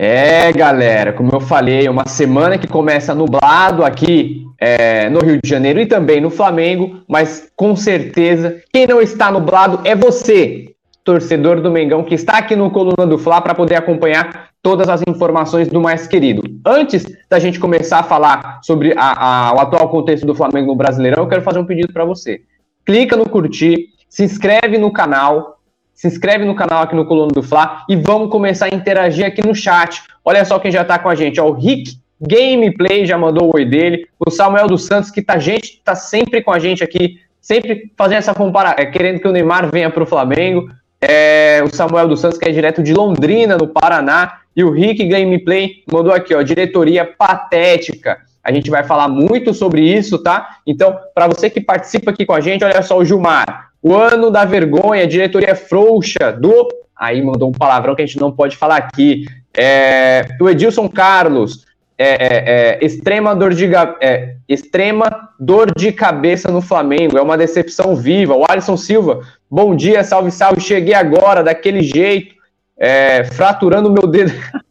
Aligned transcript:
É, 0.00 0.52
galera, 0.52 1.12
como 1.12 1.32
eu 1.32 1.40
falei, 1.40 1.88
uma 1.88 2.06
semana 2.06 2.56
que 2.56 2.68
começa 2.68 3.16
nublado 3.16 3.84
aqui 3.84 4.46
é, 4.56 5.10
no 5.10 5.18
Rio 5.18 5.40
de 5.42 5.50
Janeiro 5.50 5.80
e 5.80 5.86
também 5.86 6.20
no 6.20 6.30
Flamengo, 6.30 7.00
mas 7.08 7.50
com 7.56 7.74
certeza 7.74 8.62
quem 8.72 8.86
não 8.86 9.00
está 9.00 9.28
nublado 9.32 9.80
é 9.82 9.96
você, 9.96 10.72
torcedor 11.02 11.60
do 11.60 11.68
Mengão, 11.68 12.04
que 12.04 12.14
está 12.14 12.38
aqui 12.38 12.54
no 12.54 12.70
Coluna 12.70 13.08
do 13.08 13.18
Fla 13.18 13.40
para 13.40 13.56
poder 13.56 13.74
acompanhar 13.74 14.50
todas 14.62 14.88
as 14.88 15.02
informações 15.04 15.66
do 15.66 15.80
mais 15.80 16.06
querido. 16.06 16.42
Antes 16.64 17.04
da 17.28 17.40
gente 17.40 17.58
começar 17.58 17.98
a 17.98 18.04
falar 18.04 18.60
sobre 18.62 18.94
a, 18.96 19.48
a, 19.48 19.54
o 19.56 19.58
atual 19.58 19.88
contexto 19.88 20.24
do 20.24 20.34
Flamengo 20.34 20.68
no 20.68 20.76
Brasileirão, 20.76 21.24
eu 21.24 21.28
quero 21.28 21.42
fazer 21.42 21.58
um 21.58 21.66
pedido 21.66 21.92
para 21.92 22.04
você. 22.04 22.42
Clica 22.86 23.16
no 23.16 23.28
curtir, 23.28 23.88
se 24.08 24.22
inscreve 24.22 24.78
no 24.78 24.92
canal, 24.92 25.57
se 25.98 26.06
inscreve 26.06 26.44
no 26.44 26.54
canal 26.54 26.84
aqui 26.84 26.94
no 26.94 27.04
Coluna 27.04 27.32
do 27.32 27.42
Fla 27.42 27.84
e 27.88 27.96
vamos 27.96 28.30
começar 28.30 28.66
a 28.66 28.74
interagir 28.74 29.26
aqui 29.26 29.44
no 29.44 29.52
chat. 29.52 30.00
Olha 30.24 30.44
só 30.44 30.56
quem 30.60 30.70
já 30.70 30.82
está 30.82 30.96
com 30.96 31.08
a 31.08 31.14
gente, 31.16 31.40
ó, 31.40 31.48
o 31.48 31.52
Rick 31.52 31.98
Gameplay 32.20 33.04
já 33.04 33.18
mandou 33.18 33.48
o 33.48 33.56
oi 33.56 33.64
dele, 33.64 34.06
o 34.24 34.30
Samuel 34.30 34.68
dos 34.68 34.84
Santos 34.84 35.10
que 35.10 35.20
tá 35.20 35.40
gente, 35.40 35.82
tá 35.84 35.96
sempre 35.96 36.40
com 36.40 36.52
a 36.52 36.58
gente 36.60 36.84
aqui, 36.84 37.18
sempre 37.40 37.90
fazendo 37.98 38.18
essa 38.18 38.32
comparação, 38.32 38.76
é, 38.78 38.86
querendo 38.86 39.18
que 39.18 39.26
o 39.26 39.32
Neymar 39.32 39.68
venha 39.72 39.90
para 39.90 40.04
o 40.04 40.06
Flamengo. 40.06 40.70
É, 41.00 41.62
o 41.64 41.74
Samuel 41.74 42.06
dos 42.06 42.20
Santos 42.20 42.38
que 42.38 42.48
é 42.48 42.52
direto 42.52 42.80
de 42.80 42.94
Londrina, 42.94 43.56
no 43.56 43.66
Paraná, 43.66 44.38
e 44.54 44.62
o 44.62 44.70
Rick 44.70 45.04
Gameplay 45.04 45.82
mandou 45.90 46.12
aqui, 46.12 46.32
ó, 46.32 46.42
diretoria 46.42 47.04
patética. 47.04 48.18
A 48.42 48.52
gente 48.52 48.70
vai 48.70 48.84
falar 48.84 49.08
muito 49.08 49.52
sobre 49.52 49.80
isso, 49.80 50.18
tá? 50.22 50.58
Então, 50.64 50.96
para 51.12 51.26
você 51.26 51.50
que 51.50 51.60
participa 51.60 52.12
aqui 52.12 52.24
com 52.24 52.34
a 52.34 52.40
gente, 52.40 52.64
olha 52.64 52.82
só 52.82 52.96
o 52.96 53.04
Gilmar. 53.04 53.67
O 53.82 53.94
ano 53.94 54.30
da 54.30 54.44
vergonha, 54.44 55.06
diretoria 55.06 55.54
frouxa 55.54 56.32
do. 56.32 56.68
Aí 56.96 57.22
mandou 57.22 57.48
um 57.48 57.52
palavrão 57.52 57.94
que 57.94 58.02
a 58.02 58.06
gente 58.06 58.20
não 58.20 58.32
pode 58.32 58.56
falar 58.56 58.76
aqui. 58.76 59.26
É, 59.56 60.26
o 60.40 60.48
Edilson 60.48 60.88
Carlos, 60.88 61.64
é, 61.96 62.06
é, 62.06 62.78
é 62.80 62.84
extrema, 62.84 63.34
dor 63.34 63.54
de, 63.54 63.66
é, 64.00 64.36
extrema 64.48 65.30
dor 65.38 65.72
de 65.76 65.92
cabeça 65.92 66.50
no 66.50 66.60
Flamengo, 66.60 67.18
é 67.18 67.22
uma 67.22 67.38
decepção 67.38 67.94
viva. 67.94 68.34
O 68.34 68.44
Alisson 68.48 68.76
Silva, 68.76 69.20
bom 69.50 69.74
dia, 69.74 70.02
salve, 70.02 70.30
salve. 70.30 70.60
Cheguei 70.60 70.94
agora, 70.94 71.42
daquele 71.42 71.82
jeito, 71.82 72.34
é, 72.76 73.24
fraturando 73.24 73.90
meu 73.90 74.06
dedo. 74.06 74.32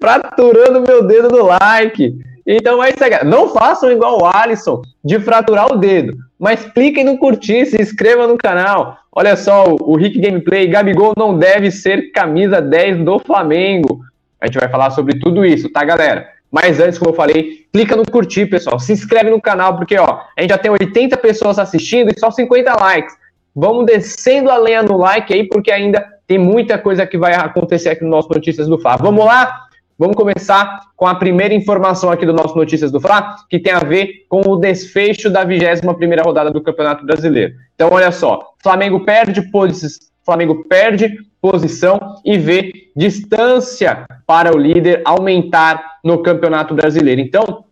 fraturando 0.00 0.82
meu 0.82 1.06
dedo 1.06 1.28
no 1.28 1.46
like. 1.46 2.16
Então 2.46 2.82
é 2.82 2.90
isso 2.90 3.02
aí, 3.02 3.24
Não 3.24 3.48
façam 3.48 3.90
igual 3.90 4.20
o 4.20 4.26
Alisson 4.26 4.82
de 5.04 5.18
fraturar 5.18 5.72
o 5.72 5.76
dedo, 5.76 6.16
mas 6.38 6.64
cliquem 6.66 7.04
no 7.04 7.18
curtir, 7.18 7.66
se 7.66 7.80
inscreva 7.80 8.26
no 8.26 8.36
canal. 8.36 8.98
Olha 9.10 9.36
só, 9.36 9.64
o 9.80 9.96
Rick 9.96 10.20
Gameplay, 10.20 10.66
Gabigol 10.66 11.14
não 11.16 11.38
deve 11.38 11.70
ser 11.70 12.12
camisa 12.12 12.60
10 12.60 12.98
do 13.04 13.18
Flamengo. 13.18 14.00
A 14.40 14.46
gente 14.46 14.58
vai 14.58 14.68
falar 14.68 14.90
sobre 14.90 15.18
tudo 15.18 15.44
isso, 15.44 15.70
tá, 15.70 15.84
galera? 15.84 16.28
Mas 16.50 16.78
antes, 16.78 16.98
como 16.98 17.10
eu 17.10 17.14
falei, 17.14 17.66
clica 17.72 17.96
no 17.96 18.04
curtir, 18.04 18.46
pessoal. 18.46 18.78
Se 18.78 18.92
inscreve 18.92 19.30
no 19.30 19.40
canal, 19.40 19.76
porque 19.76 19.98
ó, 19.98 20.20
a 20.36 20.40
gente 20.40 20.50
já 20.50 20.58
tem 20.58 20.70
80 20.70 21.16
pessoas 21.16 21.58
assistindo 21.58 22.10
e 22.10 22.18
só 22.18 22.30
50 22.30 22.74
likes. 22.80 23.14
Vamos 23.54 23.86
descendo 23.86 24.50
a 24.50 24.58
lenha 24.58 24.82
no 24.82 24.98
like 24.98 25.32
aí, 25.32 25.44
porque 25.48 25.72
ainda 25.72 26.06
tem 26.26 26.38
muita 26.38 26.76
coisa 26.76 27.06
que 27.06 27.16
vai 27.16 27.34
acontecer 27.34 27.88
aqui 27.88 28.04
no 28.04 28.10
nosso 28.10 28.28
Notícias 28.28 28.68
do 28.68 28.78
Fá. 28.78 28.96
Vamos 28.96 29.24
lá? 29.24 29.65
Vamos 29.98 30.14
começar 30.14 30.80
com 30.94 31.06
a 31.06 31.14
primeira 31.14 31.54
informação 31.54 32.10
aqui 32.10 32.26
do 32.26 32.32
nosso 32.34 32.54
Notícias 32.54 32.90
do 32.90 33.00
Fla, 33.00 33.36
que 33.48 33.58
tem 33.58 33.72
a 33.72 33.78
ver 33.78 34.26
com 34.28 34.42
o 34.46 34.56
desfecho 34.56 35.30
da 35.30 35.44
21ª 35.46 36.22
rodada 36.22 36.50
do 36.50 36.60
Campeonato 36.60 37.06
Brasileiro. 37.06 37.54
Então, 37.74 37.88
olha 37.90 38.12
só, 38.12 38.52
Flamengo 38.62 39.06
perde 39.06 39.40
posição, 39.50 40.06
Flamengo 40.22 40.64
perde 40.68 41.16
posição 41.40 42.16
e 42.22 42.36
vê 42.36 42.72
distância 42.94 44.04
para 44.26 44.54
o 44.54 44.58
líder 44.58 45.00
aumentar 45.02 45.82
no 46.04 46.22
Campeonato 46.22 46.74
Brasileiro. 46.74 47.22
Então, 47.22 47.64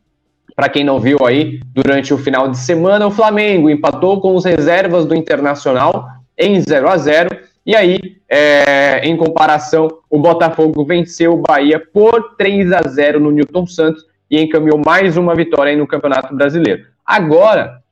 para 0.57 0.71
quem 0.71 0.83
não 0.83 0.99
viu 0.99 1.27
aí, 1.27 1.61
durante 1.75 2.15
o 2.15 2.19
final 2.19 2.49
de 2.49 2.57
semana, 2.57 3.07
o 3.07 3.11
Flamengo 3.11 3.69
empatou 3.69 4.19
com 4.23 4.35
os 4.35 4.47
reservas 4.47 5.05
do 5.05 5.15
Internacional 5.15 6.07
em 6.39 6.59
0 6.59 6.89
a 6.89 6.97
0 6.97 7.29
e 7.67 7.75
aí, 7.75 7.99
é, 8.29 9.01
em 9.07 9.17
comparação, 9.17 9.89
o 10.11 10.19
Botafogo 10.19 10.85
venceu 10.85 11.35
o 11.35 11.43
Bahia 11.43 11.81
por 11.81 12.37
3 12.37 12.73
a 12.73 12.83
0 12.83 13.21
no 13.21 13.31
Newton 13.31 13.67
Santos 13.67 14.05
e 14.31 14.41
encaminhou 14.41 14.81
mais 14.85 15.17
uma 15.17 15.35
vitória 15.35 15.77
no 15.77 15.87
Campeonato 15.87 16.35
Brasileiro. 16.35 16.85
Agora, 17.05 17.83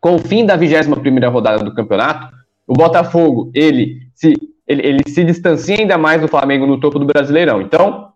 com 0.00 0.16
o 0.16 0.18
fim 0.18 0.44
da 0.44 0.58
21ª 0.58 1.30
rodada 1.30 1.64
do 1.64 1.74
campeonato, 1.74 2.34
o 2.66 2.74
Botafogo, 2.74 3.50
ele 3.54 4.08
se, 4.14 4.34
ele, 4.66 4.86
ele 4.86 5.02
se 5.08 5.24
distancia 5.24 5.78
ainda 5.78 5.96
mais 5.96 6.20
do 6.20 6.28
Flamengo 6.28 6.66
no 6.66 6.80
topo 6.80 6.98
do 6.98 7.06
Brasileirão. 7.06 7.62
Então, 7.62 8.12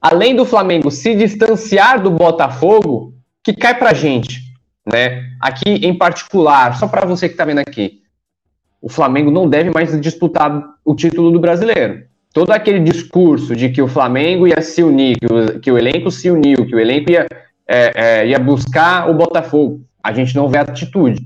além 0.00 0.34
do 0.34 0.44
Flamengo 0.44 0.90
se 0.90 1.14
distanciar 1.14 2.02
do 2.02 2.10
Botafogo, 2.10 3.14
que 3.42 3.52
cai 3.52 3.78
pra 3.78 3.94
gente, 3.94 4.40
né? 4.86 5.24
Aqui 5.40 5.86
em 5.86 5.96
particular, 5.96 6.76
só 6.76 6.88
para 6.88 7.06
você 7.06 7.28
que 7.28 7.36
tá 7.36 7.44
vendo 7.44 7.60
aqui, 7.60 8.02
o 8.80 8.88
Flamengo 8.88 9.30
não 9.30 9.48
deve 9.48 9.70
mais 9.70 9.98
disputar 10.00 10.62
o 10.84 10.94
título 10.94 11.30
do 11.30 11.40
brasileiro. 11.40 12.02
Todo 12.32 12.50
aquele 12.52 12.80
discurso 12.80 13.56
de 13.56 13.68
que 13.70 13.82
o 13.82 13.88
Flamengo 13.88 14.46
ia 14.46 14.60
se 14.60 14.82
unir, 14.82 15.18
que 15.18 15.26
o, 15.26 15.60
que 15.60 15.72
o 15.72 15.78
elenco 15.78 16.10
se 16.10 16.30
uniu, 16.30 16.66
que 16.66 16.74
o 16.74 16.78
elenco 16.78 17.10
ia, 17.10 17.26
é, 17.66 17.92
é, 17.94 18.26
ia 18.28 18.38
buscar 18.38 19.10
o 19.10 19.14
Botafogo, 19.14 19.80
a 20.02 20.12
gente 20.12 20.36
não 20.36 20.48
vê 20.48 20.58
atitude. 20.58 21.22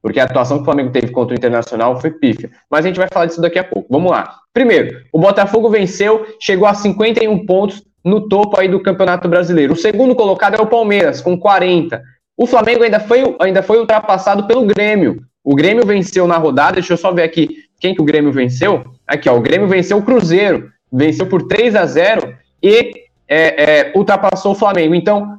Porque 0.00 0.20
a 0.20 0.24
atuação 0.24 0.58
que 0.58 0.62
o 0.62 0.64
Flamengo 0.66 0.92
teve 0.92 1.08
contra 1.08 1.34
o 1.34 1.38
Internacional 1.38 1.98
foi 1.98 2.10
pífia. 2.10 2.50
Mas 2.70 2.84
a 2.84 2.88
gente 2.88 2.98
vai 2.98 3.08
falar 3.10 3.26
disso 3.26 3.40
daqui 3.40 3.58
a 3.58 3.64
pouco. 3.64 3.88
Vamos 3.90 4.10
lá. 4.10 4.36
Primeiro, 4.52 5.00
o 5.10 5.18
Botafogo 5.18 5.70
venceu, 5.70 6.26
chegou 6.38 6.68
a 6.68 6.74
51 6.74 7.46
pontos 7.46 7.82
no 8.04 8.28
topo 8.28 8.60
aí 8.60 8.68
do 8.68 8.80
Campeonato 8.80 9.28
Brasileiro. 9.28 9.72
O 9.72 9.76
segundo 9.76 10.14
colocado 10.14 10.56
é 10.56 10.60
o 10.60 10.66
Palmeiras, 10.66 11.22
com 11.22 11.38
40. 11.38 12.02
O 12.36 12.46
Flamengo 12.46 12.82
ainda 12.82 13.00
foi, 13.00 13.34
ainda 13.40 13.62
foi 13.62 13.78
ultrapassado 13.78 14.46
pelo 14.46 14.66
Grêmio, 14.66 15.22
o 15.44 15.54
Grêmio 15.54 15.84
venceu 15.84 16.26
na 16.26 16.38
rodada, 16.38 16.72
deixa 16.72 16.94
eu 16.94 16.96
só 16.96 17.12
ver 17.12 17.22
aqui 17.22 17.64
quem 17.78 17.94
que 17.94 18.00
o 18.00 18.04
Grêmio 18.04 18.32
venceu. 18.32 18.82
Aqui, 19.06 19.28
ó, 19.28 19.36
o 19.36 19.42
Grêmio 19.42 19.68
venceu 19.68 19.98
o 19.98 20.02
Cruzeiro, 20.02 20.70
venceu 20.90 21.26
por 21.26 21.42
3 21.42 21.76
a 21.76 21.84
0 21.84 22.34
e 22.62 22.92
é, 23.28 23.88
é, 23.88 23.92
ultrapassou 23.94 24.52
o 24.52 24.54
Flamengo. 24.54 24.94
Então, 24.94 25.38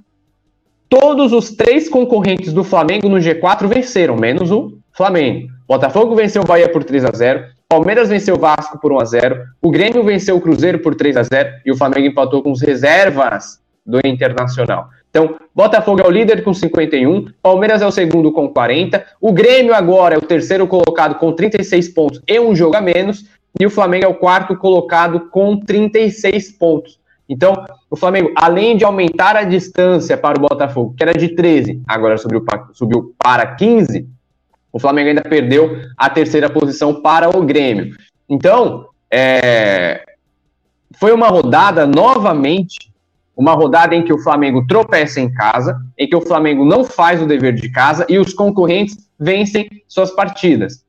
todos 0.88 1.34
os 1.34 1.50
três 1.52 1.90
concorrentes 1.90 2.54
do 2.54 2.64
Flamengo 2.64 3.10
no 3.10 3.18
G4 3.18 3.68
venceram, 3.68 4.16
menos 4.16 4.52
o 4.52 4.78
Flamengo. 4.94 5.50
Botafogo 5.68 6.16
venceu 6.16 6.44
o 6.44 6.46
Bahia 6.46 6.70
por 6.70 6.84
3 6.84 7.06
a 7.06 7.12
0 7.12 7.56
Palmeiras 7.68 8.10
venceu 8.10 8.36
o 8.36 8.40
Vasco 8.40 8.80
por 8.80 8.92
1 8.92 9.00
a 9.00 9.06
0 9.06 9.44
o 9.60 9.72
Grêmio 9.72 10.04
venceu 10.04 10.38
o 10.38 10.42
Cruzeiro 10.42 10.80
por 10.80 10.94
3 10.94 11.18
a 11.18 11.24
0 11.24 11.50
e 11.66 11.72
o 11.72 11.76
Flamengo 11.76 12.08
empatou 12.08 12.44
com 12.44 12.52
os 12.52 12.62
reservas 12.62 13.60
do 13.84 14.00
Internacional. 14.06 14.88
Então, 15.16 15.38
Botafogo 15.56 16.02
é 16.02 16.06
o 16.06 16.12
líder 16.12 16.44
com 16.44 16.54
51, 16.54 17.28
Palmeiras 17.42 17.82
é 17.82 17.88
o 17.88 17.92
segundo 17.92 18.34
com 18.34 18.50
40, 18.50 19.02
o 19.22 19.32
Grêmio 19.32 19.74
agora 19.74 20.16
é 20.16 20.18
o 20.18 20.22
terceiro 20.22 20.68
colocado 20.68 21.16
com 21.16 21.32
36 21.32 21.88
pontos 21.94 22.22
e 22.28 22.38
um 22.38 22.54
jogo 22.54 22.76
a 22.76 22.82
menos, 22.82 23.24
e 23.58 23.66
o 23.66 23.70
Flamengo 23.70 24.04
é 24.04 24.10
o 24.10 24.16
quarto 24.16 24.58
colocado 24.58 25.30
com 25.30 25.58
36 25.58 26.52
pontos. 26.58 27.00
Então, 27.30 27.64
o 27.90 27.96
Flamengo, 27.96 28.34
além 28.36 28.76
de 28.76 28.84
aumentar 28.84 29.38
a 29.38 29.46
distância 29.46 30.18
para 30.18 30.38
o 30.38 30.42
Botafogo, 30.42 30.94
que 30.98 31.04
era 31.04 31.14
de 31.14 31.30
13, 31.30 31.82
agora 31.88 32.18
subiu, 32.18 32.44
subiu 32.74 33.16
para 33.18 33.56
15, 33.56 34.06
o 34.70 34.80
Flamengo 34.80 35.08
ainda 35.08 35.22
perdeu 35.22 35.78
a 35.96 36.10
terceira 36.10 36.50
posição 36.50 37.02
para 37.02 37.30
o 37.30 37.42
Grêmio. 37.42 37.96
Então, 38.28 38.90
é, 39.10 40.04
foi 41.00 41.14
uma 41.14 41.30
rodada 41.30 41.88
novamente 41.88 42.94
uma 43.36 43.54
rodada 43.54 43.96
em 43.96 44.04
que 44.04 44.14
o 44.14 44.20
Flamengo 44.20 44.66
tropeça 44.68 45.20
em 45.20 45.32
casa, 45.32 45.80
em 45.98 46.08
que 46.08 46.16
o 46.16 46.22
Flamengo 46.22 46.64
não 46.64 46.84
faz 46.84 47.22
o 47.22 47.26
dever 47.26 47.54
de 47.54 47.70
casa 47.70 48.06
e 48.08 48.18
os 48.18 48.34
concorrentes 48.34 48.98
vencem 49.20 49.68
suas 49.88 50.12
partidas. 50.12 50.84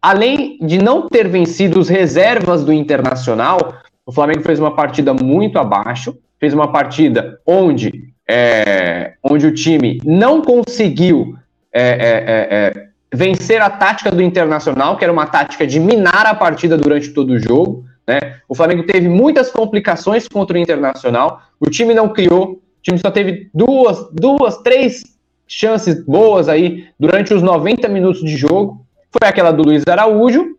Além 0.00 0.58
de 0.60 0.78
não 0.78 1.08
ter 1.08 1.28
vencido 1.28 1.78
os 1.78 1.88
reservas 1.88 2.64
do 2.64 2.72
Internacional, 2.72 3.74
o 4.04 4.12
Flamengo 4.12 4.42
fez 4.42 4.58
uma 4.58 4.74
partida 4.74 5.14
muito 5.14 5.58
abaixo, 5.58 6.18
fez 6.40 6.52
uma 6.52 6.72
partida 6.72 7.38
onde, 7.46 8.12
é, 8.28 9.14
onde 9.22 9.46
o 9.46 9.54
time 9.54 10.00
não 10.04 10.42
conseguiu 10.42 11.36
é, 11.72 11.82
é, 11.82 11.88
é, 11.88 12.78
é 12.78 12.92
vencer 13.14 13.60
a 13.60 13.70
tática 13.70 14.10
do 14.10 14.22
Internacional, 14.22 14.96
que 14.96 15.04
era 15.04 15.12
uma 15.12 15.26
tática 15.26 15.66
de 15.66 15.78
minar 15.78 16.26
a 16.26 16.34
partida 16.34 16.76
durante 16.76 17.10
todo 17.10 17.30
o 17.30 17.38
jogo. 17.38 17.84
Né? 18.06 18.36
O 18.48 18.54
Flamengo 18.54 18.84
teve 18.84 19.08
muitas 19.08 19.50
complicações 19.50 20.26
contra 20.28 20.56
o 20.56 20.60
Internacional, 20.60 21.42
o 21.60 21.70
time 21.70 21.94
não 21.94 22.08
criou, 22.08 22.52
o 22.52 22.60
time 22.82 22.98
só 22.98 23.10
teve 23.10 23.48
duas, 23.54 24.08
duas, 24.12 24.58
três 24.58 25.02
chances 25.46 26.04
boas 26.04 26.48
aí 26.48 26.88
durante 26.98 27.32
os 27.34 27.42
90 27.42 27.88
minutos 27.88 28.22
de 28.22 28.36
jogo. 28.36 28.84
Foi 29.10 29.28
aquela 29.28 29.52
do 29.52 29.62
Luiz 29.62 29.84
Araújo, 29.86 30.56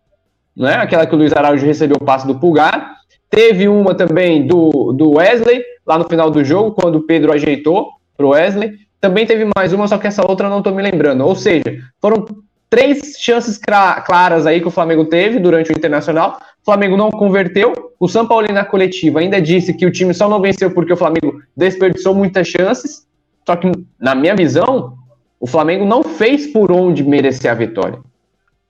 né? 0.55 0.75
aquela 0.75 1.05
que 1.05 1.15
o 1.15 1.17
Luiz 1.17 1.33
Araújo 1.33 1.65
recebeu 1.65 1.97
o 1.99 2.05
passe 2.05 2.27
do 2.27 2.39
Pulgar. 2.39 2.97
Teve 3.29 3.67
uma 3.67 3.95
também 3.95 4.45
do, 4.45 4.93
do 4.93 5.13
Wesley, 5.13 5.63
lá 5.85 5.97
no 5.97 6.07
final 6.07 6.29
do 6.29 6.43
jogo, 6.43 6.71
quando 6.71 6.97
o 6.97 7.01
Pedro 7.01 7.33
ajeitou 7.33 7.89
para 8.15 8.25
o 8.25 8.29
Wesley. 8.29 8.73
Também 9.01 9.25
teve 9.25 9.49
mais 9.55 9.73
uma, 9.73 9.87
só 9.87 9.97
que 9.97 10.07
essa 10.07 10.25
outra 10.25 10.45
eu 10.45 10.51
não 10.51 10.59
estou 10.59 10.73
me 10.73 10.83
lembrando. 10.83 11.25
Ou 11.25 11.35
seja, 11.35 11.63
foram 11.99 12.25
três 12.69 13.17
chances 13.19 13.59
claras 14.05 14.45
aí 14.45 14.61
que 14.61 14.67
o 14.67 14.71
Flamengo 14.71 15.05
teve 15.05 15.39
durante 15.39 15.71
o 15.71 15.75
Internacional, 15.75 16.39
o 16.63 16.65
Flamengo 16.65 16.95
não 16.95 17.11
converteu. 17.11 17.91
O 17.99 18.07
São 18.07 18.25
Paulo 18.25 18.47
na 18.47 18.63
coletiva 18.63 19.19
ainda 19.19 19.41
disse 19.41 19.73
que 19.73 19.85
o 19.85 19.91
time 19.91 20.13
só 20.13 20.29
não 20.29 20.39
venceu 20.39 20.71
porque 20.71 20.93
o 20.93 20.97
Flamengo 20.97 21.41
desperdiçou 21.55 22.15
muitas 22.15 22.47
chances. 22.47 23.05
Só 23.45 23.57
que, 23.57 23.69
na 23.99 24.15
minha 24.15 24.33
visão, 24.33 24.97
o 25.41 25.45
Flamengo 25.45 25.83
não 25.83 26.01
fez 26.03 26.47
por 26.47 26.71
onde 26.71 27.03
merecer 27.03 27.51
a 27.51 27.53
vitória. 27.53 27.99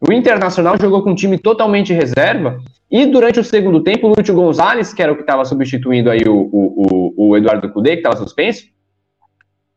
O 0.02 0.12
Internacional 0.12 0.76
jogou 0.82 1.04
com 1.04 1.12
um 1.12 1.16
time 1.16 1.38
totalmente 1.38 1.94
reserva 1.94 2.58
e 2.90 3.06
durante 3.06 3.40
o 3.40 3.44
segundo 3.44 3.84
tempo, 3.84 4.08
o 4.08 4.14
Lúcio 4.18 4.34
Gonzalez, 4.34 4.92
que 4.92 5.02
era 5.02 5.12
o 5.12 5.16
que 5.16 5.22
estava 5.22 5.46
substituindo 5.46 6.10
aí 6.10 6.24
o, 6.28 6.50
o, 6.52 7.14
o, 7.22 7.30
o 7.30 7.38
Eduardo 7.38 7.72
Cudê, 7.72 7.92
que 7.92 7.98
estava 7.98 8.18
suspenso, 8.18 8.66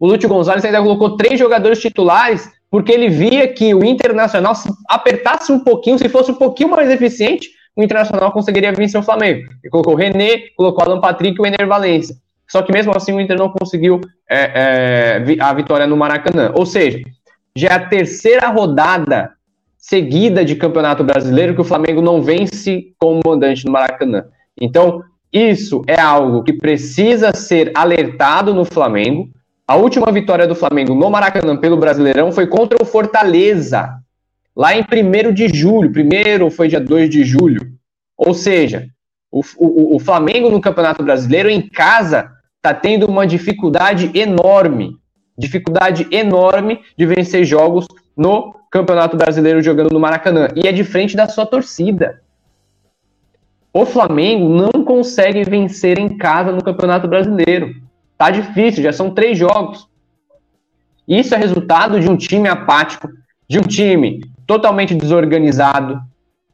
o 0.00 0.06
Lúcio 0.06 0.28
Gonzalez 0.28 0.64
ainda 0.64 0.82
colocou 0.82 1.18
três 1.18 1.38
jogadores 1.38 1.80
titulares 1.80 2.50
porque 2.70 2.92
ele 2.92 3.10
via 3.10 3.46
que 3.46 3.74
o 3.74 3.84
Internacional, 3.84 4.54
se 4.54 4.68
apertasse 4.88 5.52
um 5.52 5.60
pouquinho, 5.60 5.98
se 5.98 6.08
fosse 6.08 6.30
um 6.30 6.34
pouquinho 6.34 6.70
mais 6.70 6.90
eficiente, 6.90 7.55
o 7.76 7.82
Internacional 7.82 8.32
conseguiria 8.32 8.72
vencer 8.72 8.98
o 8.98 9.04
Flamengo. 9.04 9.48
Ele 9.62 9.70
colocou 9.70 9.92
o 9.92 9.96
René, 9.96 10.48
colocou 10.56 10.82
o 10.82 10.88
Alan 10.88 11.00
Patrick 11.00 11.38
e 11.38 11.42
o 11.42 11.46
Ener 11.46 11.68
Valência. 11.68 12.16
Só 12.48 12.62
que 12.62 12.72
mesmo 12.72 12.92
assim 12.96 13.12
o 13.12 13.20
Inter 13.20 13.36
não 13.36 13.50
conseguiu 13.50 14.00
é, 14.30 15.20
é, 15.28 15.36
a 15.40 15.52
vitória 15.52 15.86
no 15.86 15.96
Maracanã. 15.96 16.52
Ou 16.54 16.64
seja, 16.64 17.00
já 17.54 17.68
é 17.68 17.72
a 17.74 17.86
terceira 17.86 18.48
rodada 18.48 19.32
seguida 19.76 20.44
de 20.44 20.56
Campeonato 20.56 21.04
Brasileiro 21.04 21.54
que 21.54 21.60
o 21.60 21.64
Flamengo 21.64 22.00
não 22.00 22.22
vence 22.22 22.92
como 22.98 23.20
mandante 23.24 23.64
no 23.66 23.72
Maracanã. 23.72 24.24
Então, 24.60 25.02
isso 25.32 25.82
é 25.86 26.00
algo 26.00 26.42
que 26.42 26.52
precisa 26.52 27.34
ser 27.34 27.72
alertado 27.74 28.54
no 28.54 28.64
Flamengo. 28.64 29.28
A 29.68 29.76
última 29.76 30.10
vitória 30.10 30.46
do 30.46 30.54
Flamengo 30.54 30.94
no 30.94 31.10
Maracanã 31.10 31.56
pelo 31.56 31.76
Brasileirão 31.76 32.32
foi 32.32 32.46
contra 32.46 32.78
o 32.80 32.86
Fortaleza, 32.86 33.98
lá 34.56 34.74
em 34.74 34.80
1 34.80 35.32
de 35.34 35.48
julho. 35.48 35.92
Primeiro 35.92 36.50
foi 36.50 36.68
dia 36.68 36.80
2 36.80 37.10
de 37.10 37.24
julho. 37.24 37.76
Ou 38.16 38.32
seja, 38.32 38.88
o, 39.30 39.42
o, 39.58 39.96
o 39.96 39.98
Flamengo 39.98 40.50
no 40.50 40.60
Campeonato 40.60 41.02
Brasileiro, 41.02 41.50
em 41.50 41.68
casa, 41.68 42.32
está 42.56 42.72
tendo 42.72 43.06
uma 43.06 43.26
dificuldade 43.26 44.10
enorme. 44.14 44.96
Dificuldade 45.36 46.06
enorme 46.10 46.80
de 46.96 47.04
vencer 47.04 47.44
jogos 47.44 47.86
no 48.16 48.54
Campeonato 48.70 49.16
Brasileiro 49.16 49.62
jogando 49.62 49.92
no 49.92 50.00
Maracanã. 50.00 50.48
E 50.56 50.66
é 50.66 50.72
de 50.72 50.82
frente 50.82 51.14
da 51.14 51.28
sua 51.28 51.44
torcida. 51.44 52.22
O 53.72 53.84
Flamengo 53.84 54.48
não 54.48 54.84
consegue 54.84 55.44
vencer 55.44 55.98
em 55.98 56.16
casa 56.16 56.50
no 56.50 56.64
Campeonato 56.64 57.06
Brasileiro. 57.06 57.74
Tá 58.16 58.30
difícil, 58.30 58.82
já 58.82 58.90
são 58.90 59.10
três 59.10 59.36
jogos. 59.36 59.86
Isso 61.06 61.34
é 61.34 61.38
resultado 61.38 62.00
de 62.00 62.08
um 62.08 62.16
time 62.16 62.48
apático, 62.48 63.10
de 63.46 63.58
um 63.58 63.62
time 63.62 64.22
totalmente 64.46 64.94
desorganizado. 64.94 66.00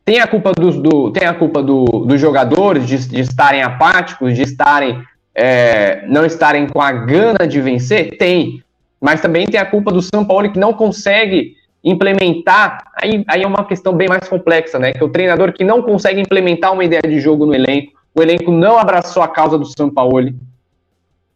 Tem 0.04 0.18
a 0.20 0.26
culpa 0.26 0.52
dos, 0.52 0.76
do, 0.76 1.12
tem 1.12 1.26
a 1.26 1.34
culpa 1.34 1.62
do, 1.62 1.84
dos 1.84 2.20
jogadores 2.20 2.86
de, 2.86 2.98
de 3.08 3.20
estarem 3.20 3.62
apáticos, 3.62 4.34
de 4.34 4.42
estarem 4.42 5.02
é, 5.34 6.04
não 6.08 6.24
estarem 6.24 6.66
com 6.66 6.80
a 6.80 6.92
gana 6.92 7.46
de 7.46 7.60
vencer? 7.60 8.16
Tem. 8.18 8.62
Mas 9.00 9.20
também 9.20 9.46
tem 9.46 9.58
a 9.58 9.66
culpa 9.66 9.90
do 9.90 10.02
São 10.02 10.24
Paulo 10.24 10.50
que 10.50 10.58
não 10.58 10.72
consegue 10.72 11.56
implementar. 11.82 12.84
Aí, 12.94 13.24
aí 13.26 13.42
é 13.42 13.46
uma 13.46 13.64
questão 13.64 13.94
bem 13.94 14.08
mais 14.08 14.28
complexa, 14.28 14.78
né? 14.78 14.92
Que 14.92 15.02
é 15.02 15.04
o 15.04 15.08
treinador 15.08 15.52
que 15.52 15.64
não 15.64 15.82
consegue 15.82 16.20
implementar 16.20 16.72
uma 16.72 16.84
ideia 16.84 17.02
de 17.02 17.20
jogo 17.20 17.46
no 17.46 17.54
elenco. 17.54 17.92
O 18.14 18.22
elenco 18.22 18.52
não 18.52 18.78
abraçou 18.78 19.22
a 19.22 19.28
causa 19.28 19.58
do 19.58 19.64
São 19.64 19.90
Paulo, 19.90 20.32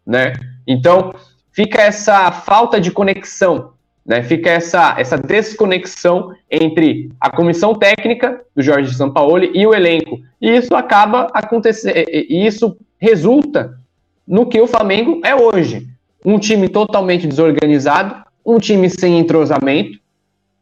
né? 0.06 0.34
Então 0.66 1.14
fica 1.52 1.80
essa 1.82 2.30
falta 2.30 2.80
de 2.80 2.90
conexão 2.90 3.72
né, 4.06 4.22
fica 4.22 4.50
essa, 4.50 4.94
essa 4.98 5.18
desconexão 5.18 6.32
entre 6.50 7.10
a 7.20 7.28
comissão 7.28 7.74
técnica 7.74 8.40
do 8.54 8.62
Jorge 8.62 8.94
Sampaoli 8.94 9.50
e 9.52 9.66
o 9.66 9.74
elenco. 9.74 10.20
E 10.40 10.48
isso 10.48 10.74
acaba 10.76 11.28
acontecendo, 11.34 11.96
e 12.08 12.46
isso 12.46 12.76
resulta 12.98 13.76
no 14.26 14.46
que 14.46 14.60
o 14.60 14.66
Flamengo 14.66 15.20
é 15.24 15.34
hoje. 15.34 15.88
Um 16.24 16.38
time 16.38 16.68
totalmente 16.68 17.26
desorganizado, 17.26 18.24
um 18.44 18.58
time 18.58 18.88
sem 18.88 19.18
entrosamento, 19.18 19.98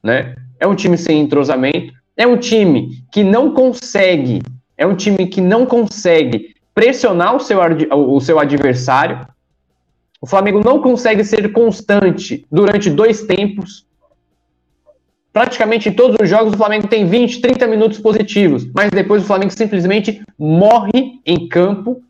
né? 0.02 0.34
É 0.58 0.66
um 0.66 0.74
time 0.74 0.96
sem 0.96 1.20
entrosamento, 1.20 1.92
é 2.16 2.26
um 2.26 2.38
time 2.38 3.02
que 3.12 3.22
não 3.22 3.52
consegue, 3.52 4.40
é 4.76 4.86
um 4.86 4.94
time 4.94 5.26
que 5.26 5.40
não 5.40 5.66
consegue 5.66 6.54
pressionar 6.74 7.36
o 7.36 7.40
seu, 7.40 7.58
o 7.92 8.20
seu 8.20 8.38
adversário, 8.38 9.26
o 10.24 10.26
Flamengo 10.26 10.62
não 10.64 10.80
consegue 10.80 11.22
ser 11.22 11.52
constante 11.52 12.46
durante 12.50 12.88
dois 12.88 13.24
tempos. 13.24 13.86
Praticamente 15.30 15.90
em 15.90 15.92
todos 15.92 16.16
os 16.18 16.26
jogos 16.26 16.54
o 16.54 16.56
Flamengo 16.56 16.88
tem 16.88 17.04
20, 17.06 17.42
30 17.42 17.66
minutos 17.66 17.98
positivos, 17.98 18.66
mas 18.74 18.88
depois 18.88 19.22
o 19.22 19.26
Flamengo 19.26 19.52
simplesmente 19.52 20.22
morre 20.38 21.20
em 21.26 21.46
campo. 21.46 22.02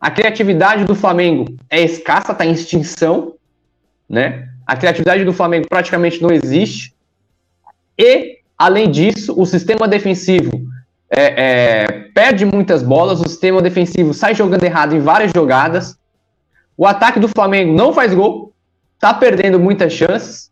A 0.00 0.10
criatividade 0.10 0.84
do 0.86 0.96
Flamengo 0.96 1.54
é 1.70 1.82
escassa, 1.82 2.32
está 2.32 2.44
em 2.44 2.50
extinção, 2.50 3.34
né? 4.08 4.48
A 4.66 4.76
criatividade 4.76 5.24
do 5.24 5.32
Flamengo 5.32 5.68
praticamente 5.68 6.20
não 6.20 6.32
existe. 6.32 6.96
E, 7.96 8.38
além 8.58 8.90
disso, 8.90 9.40
o 9.40 9.46
sistema 9.46 9.86
defensivo 9.86 10.50
é, 11.08 11.22
é, 11.44 11.86
perde 12.12 12.44
muitas 12.44 12.82
bolas, 12.82 13.20
o 13.20 13.28
sistema 13.28 13.62
defensivo 13.62 14.12
sai 14.12 14.34
jogando 14.34 14.64
errado 14.64 14.96
em 14.96 14.98
várias 14.98 15.30
jogadas. 15.32 15.96
O 16.76 16.86
ataque 16.86 17.18
do 17.18 17.28
Flamengo 17.28 17.72
não 17.72 17.92
faz 17.92 18.12
gol, 18.12 18.52
tá 18.98 19.14
perdendo 19.14 19.58
muitas 19.58 19.92
chances. 19.92 20.50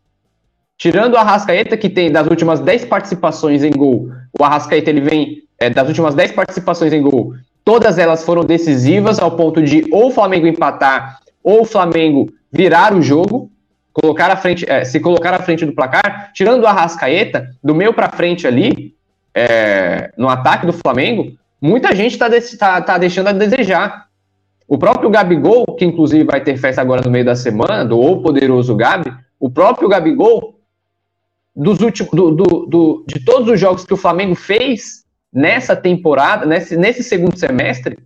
Tirando 0.77 1.13
o 1.13 1.17
Arrascaeta, 1.17 1.77
que 1.77 1.89
tem 1.89 2.11
das 2.11 2.27
últimas 2.27 2.59
10 2.59 2.85
participações 2.85 3.63
em 3.63 3.71
gol, 3.71 4.09
o 4.37 4.43
Arrascaeta 4.43 4.89
ele 4.89 5.01
vem 5.01 5.43
é, 5.57 5.69
das 5.69 5.87
últimas 5.87 6.15
10 6.15 6.33
participações 6.33 6.91
em 6.91 7.01
gol, 7.01 7.33
todas 7.63 7.97
elas 7.97 8.23
foram 8.23 8.43
decisivas 8.43 9.19
ao 9.19 9.31
ponto 9.31 9.61
de 9.61 9.85
ou 9.91 10.07
o 10.07 10.11
Flamengo 10.11 10.47
empatar 10.47 11.19
ou 11.43 11.61
o 11.61 11.65
Flamengo 11.65 12.29
virar 12.51 12.93
o 12.93 13.01
jogo, 13.01 13.51
colocar 13.93 14.29
à 14.31 14.35
frente, 14.35 14.69
é, 14.69 14.83
se 14.83 14.99
colocar 14.99 15.33
à 15.33 15.39
frente 15.39 15.65
do 15.65 15.73
placar. 15.73 16.31
Tirando 16.33 16.63
o 16.63 16.67
Arrascaeta, 16.67 17.49
do 17.63 17.75
meio 17.75 17.93
para 17.93 18.09
frente 18.09 18.45
ali, 18.47 18.95
é, 19.33 20.11
no 20.17 20.27
ataque 20.27 20.65
do 20.65 20.73
Flamengo, 20.73 21.33
muita 21.61 21.95
gente 21.95 22.13
está 22.13 22.29
tá, 22.57 22.81
tá 22.81 22.97
deixando 22.97 23.27
a 23.27 23.33
desejar. 23.33 24.04
O 24.67 24.77
próprio 24.77 25.09
Gabigol, 25.09 25.65
que 25.77 25.85
inclusive 25.85 26.23
vai 26.23 26.43
ter 26.43 26.57
festa 26.57 26.81
agora 26.81 27.01
no 27.03 27.11
meio 27.11 27.25
da 27.25 27.35
semana, 27.35 27.85
do 27.85 27.99
ou 27.99 28.21
poderoso 28.21 28.75
Gabi, 28.75 29.13
o 29.39 29.49
próprio 29.49 29.87
Gabigol, 29.87 30.59
dos 31.55 31.81
últimos, 31.81 32.11
do, 32.11 32.31
do, 32.31 32.65
do, 32.65 33.05
de 33.07 33.23
todos 33.23 33.47
os 33.47 33.59
jogos 33.59 33.85
que 33.85 33.93
o 33.93 33.97
Flamengo 33.97 34.35
fez 34.35 35.05
nessa 35.31 35.75
temporada, 35.75 36.45
nesse, 36.45 36.75
nesse 36.75 37.03
segundo 37.03 37.37
semestre, 37.37 37.97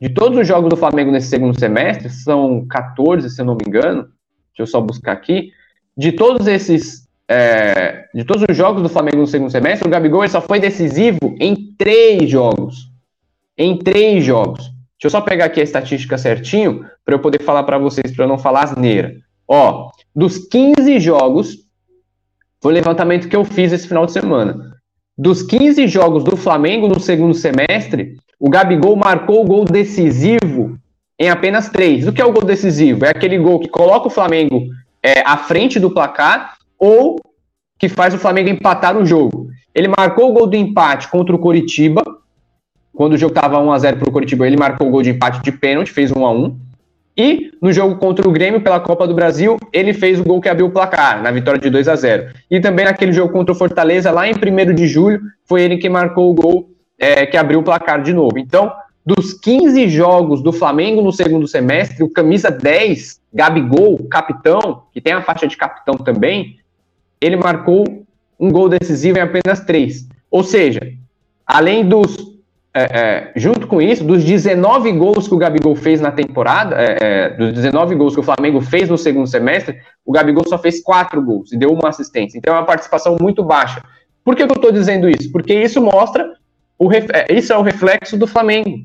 de 0.00 0.08
todos 0.08 0.38
os 0.38 0.48
jogos 0.48 0.70
do 0.70 0.76
Flamengo 0.76 1.12
nesse 1.12 1.28
segundo 1.28 1.58
semestre, 1.58 2.08
são 2.10 2.66
14, 2.66 3.30
se 3.30 3.40
eu 3.40 3.44
não 3.44 3.54
me 3.54 3.64
engano, 3.66 4.02
deixa 4.48 4.62
eu 4.62 4.66
só 4.66 4.80
buscar 4.80 5.12
aqui, 5.12 5.52
de 5.96 6.12
todos 6.12 6.46
esses, 6.46 7.06
é, 7.28 8.08
de 8.12 8.24
todos 8.24 8.44
os 8.48 8.56
jogos 8.56 8.82
do 8.82 8.88
Flamengo 8.88 9.18
no 9.18 9.26
segundo 9.26 9.50
semestre, 9.50 9.86
o 9.86 9.90
Gabigol 9.90 10.26
só 10.28 10.40
foi 10.40 10.58
decisivo 10.58 11.18
em 11.38 11.74
três 11.78 12.28
jogos. 12.28 12.90
Em 13.56 13.78
três 13.78 14.24
jogos. 14.24 14.71
Eu 15.02 15.10
só 15.10 15.20
pegar 15.20 15.46
aqui 15.46 15.60
a 15.60 15.64
estatística 15.64 16.16
certinho 16.16 16.86
para 17.04 17.14
eu 17.14 17.18
poder 17.18 17.42
falar 17.42 17.64
para 17.64 17.78
vocês, 17.78 18.14
para 18.14 18.24
eu 18.24 18.28
não 18.28 18.38
falar 18.38 18.64
asneira. 18.64 19.16
Ó, 19.48 19.90
dos 20.14 20.38
15 20.38 21.00
jogos, 21.00 21.58
foi 22.60 22.72
o 22.72 22.74
levantamento 22.74 23.28
que 23.28 23.36
eu 23.36 23.44
fiz 23.44 23.72
esse 23.72 23.88
final 23.88 24.06
de 24.06 24.12
semana. 24.12 24.72
Dos 25.18 25.42
15 25.42 25.86
jogos 25.88 26.24
do 26.24 26.36
Flamengo 26.36 26.88
no 26.88 27.00
segundo 27.00 27.34
semestre, 27.34 28.16
o 28.38 28.48
Gabigol 28.48 28.96
marcou 28.96 29.42
o 29.42 29.46
gol 29.46 29.64
decisivo 29.64 30.78
em 31.18 31.28
apenas 31.28 31.68
três. 31.68 32.06
O 32.06 32.12
que 32.12 32.22
é 32.22 32.24
o 32.24 32.32
gol 32.32 32.44
decisivo? 32.44 33.04
É 33.04 33.10
aquele 33.10 33.38
gol 33.38 33.60
que 33.60 33.68
coloca 33.68 34.06
o 34.06 34.10
Flamengo 34.10 34.66
é, 35.02 35.20
à 35.20 35.36
frente 35.36 35.78
do 35.78 35.90
placar 35.90 36.56
ou 36.78 37.20
que 37.78 37.88
faz 37.88 38.14
o 38.14 38.18
Flamengo 38.18 38.48
empatar 38.48 38.96
o 38.96 39.04
jogo. 39.04 39.48
Ele 39.74 39.88
marcou 39.88 40.30
o 40.30 40.32
gol 40.32 40.46
do 40.46 40.56
empate 40.56 41.08
contra 41.08 41.34
o 41.34 41.38
Coritiba, 41.38 42.02
quando 42.94 43.14
o 43.14 43.18
jogo 43.18 43.34
estava 43.34 43.58
1x0 43.58 43.98
para 43.98 44.08
o 44.08 44.12
Curitiba, 44.12 44.46
ele 44.46 44.56
marcou 44.56 44.88
o 44.88 44.90
gol 44.90 45.02
de 45.02 45.10
empate 45.10 45.42
de 45.42 45.50
pênalti, 45.50 45.90
fez 45.90 46.12
1x1. 46.12 46.54
E 47.16 47.50
no 47.60 47.72
jogo 47.72 47.96
contra 47.96 48.26
o 48.26 48.32
Grêmio 48.32 48.62
pela 48.62 48.80
Copa 48.80 49.06
do 49.06 49.14
Brasil, 49.14 49.58
ele 49.72 49.92
fez 49.92 50.18
o 50.18 50.24
gol 50.24 50.40
que 50.40 50.48
abriu 50.48 50.66
o 50.66 50.70
placar, 50.70 51.22
na 51.22 51.30
vitória 51.30 51.60
de 51.60 51.68
2 51.68 51.88
a 51.88 51.94
0 51.94 52.32
E 52.50 52.58
também 52.58 52.86
naquele 52.86 53.12
jogo 53.12 53.32
contra 53.32 53.52
o 53.52 53.56
Fortaleza, 53.56 54.10
lá 54.10 54.26
em 54.26 54.32
1 54.32 54.74
de 54.74 54.86
julho, 54.86 55.20
foi 55.44 55.62
ele 55.62 55.76
que 55.76 55.88
marcou 55.88 56.30
o 56.30 56.34
gol 56.34 56.70
é, 56.98 57.26
que 57.26 57.36
abriu 57.36 57.60
o 57.60 57.62
placar 57.62 58.02
de 58.02 58.14
novo. 58.14 58.38
Então, 58.38 58.72
dos 59.04 59.34
15 59.34 59.88
jogos 59.88 60.42
do 60.42 60.52
Flamengo 60.52 61.02
no 61.02 61.12
segundo 61.12 61.46
semestre, 61.46 62.02
o 62.02 62.08
camisa 62.08 62.50
10, 62.50 63.20
Gabigol, 63.34 63.98
capitão, 64.08 64.84
que 64.92 65.00
tem 65.00 65.12
a 65.12 65.22
faixa 65.22 65.46
de 65.46 65.56
capitão 65.56 65.96
também, 65.96 66.56
ele 67.20 67.36
marcou 67.36 67.84
um 68.38 68.50
gol 68.50 68.68
decisivo 68.68 69.18
em 69.18 69.22
apenas 69.22 69.60
três. 69.60 70.08
Ou 70.30 70.42
seja, 70.42 70.80
além 71.46 71.86
dos 71.86 72.31
é, 72.74 72.82
é, 72.82 73.32
junto 73.36 73.66
com 73.66 73.82
isso, 73.82 74.02
dos 74.02 74.24
19 74.24 74.92
gols 74.92 75.28
que 75.28 75.34
o 75.34 75.38
Gabigol 75.38 75.76
fez 75.76 76.00
na 76.00 76.10
temporada, 76.10 76.76
é, 76.80 76.96
é, 77.00 77.28
dos 77.30 77.52
19 77.52 77.94
gols 77.94 78.14
que 78.14 78.20
o 78.20 78.22
Flamengo 78.22 78.62
fez 78.62 78.88
no 78.88 78.96
segundo 78.96 79.26
semestre, 79.26 79.78
o 80.06 80.12
Gabigol 80.12 80.44
só 80.48 80.56
fez 80.56 80.82
4 80.82 81.22
gols 81.22 81.52
e 81.52 81.58
deu 81.58 81.70
uma 81.70 81.90
assistência. 81.90 82.38
Então 82.38 82.54
é 82.54 82.58
uma 82.58 82.66
participação 82.66 83.18
muito 83.20 83.44
baixa. 83.44 83.82
Por 84.24 84.34
que, 84.34 84.46
que 84.46 84.52
eu 84.52 84.56
estou 84.56 84.72
dizendo 84.72 85.08
isso? 85.08 85.30
Porque 85.30 85.52
isso 85.52 85.82
mostra 85.82 86.26
o, 86.78 86.90
é, 86.90 87.26
isso 87.30 87.52
é 87.52 87.58
o 87.58 87.62
reflexo 87.62 88.16
do 88.16 88.26
Flamengo. 88.26 88.78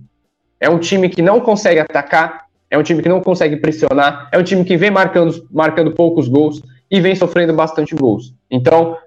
É 0.60 0.70
um 0.70 0.80
time 0.80 1.08
que 1.08 1.22
não 1.22 1.40
consegue 1.40 1.80
atacar, 1.80 2.46
é 2.70 2.78
um 2.78 2.84
time 2.84 3.02
que 3.02 3.08
não 3.08 3.22
consegue 3.22 3.56
pressionar, 3.56 4.28
é 4.34 4.38
um 4.38 4.44
time 4.44 4.66
que 4.66 4.76
vem 4.76 4.92
marcando, 4.92 5.48
marcando 5.50 5.92
poucos 5.92 6.28
gols 6.28 6.62
e 6.92 7.00
vem 7.00 7.16
sofrendo 7.16 7.54
bastante 7.54 7.96
gols. 7.96 8.34
Então, 8.52 8.98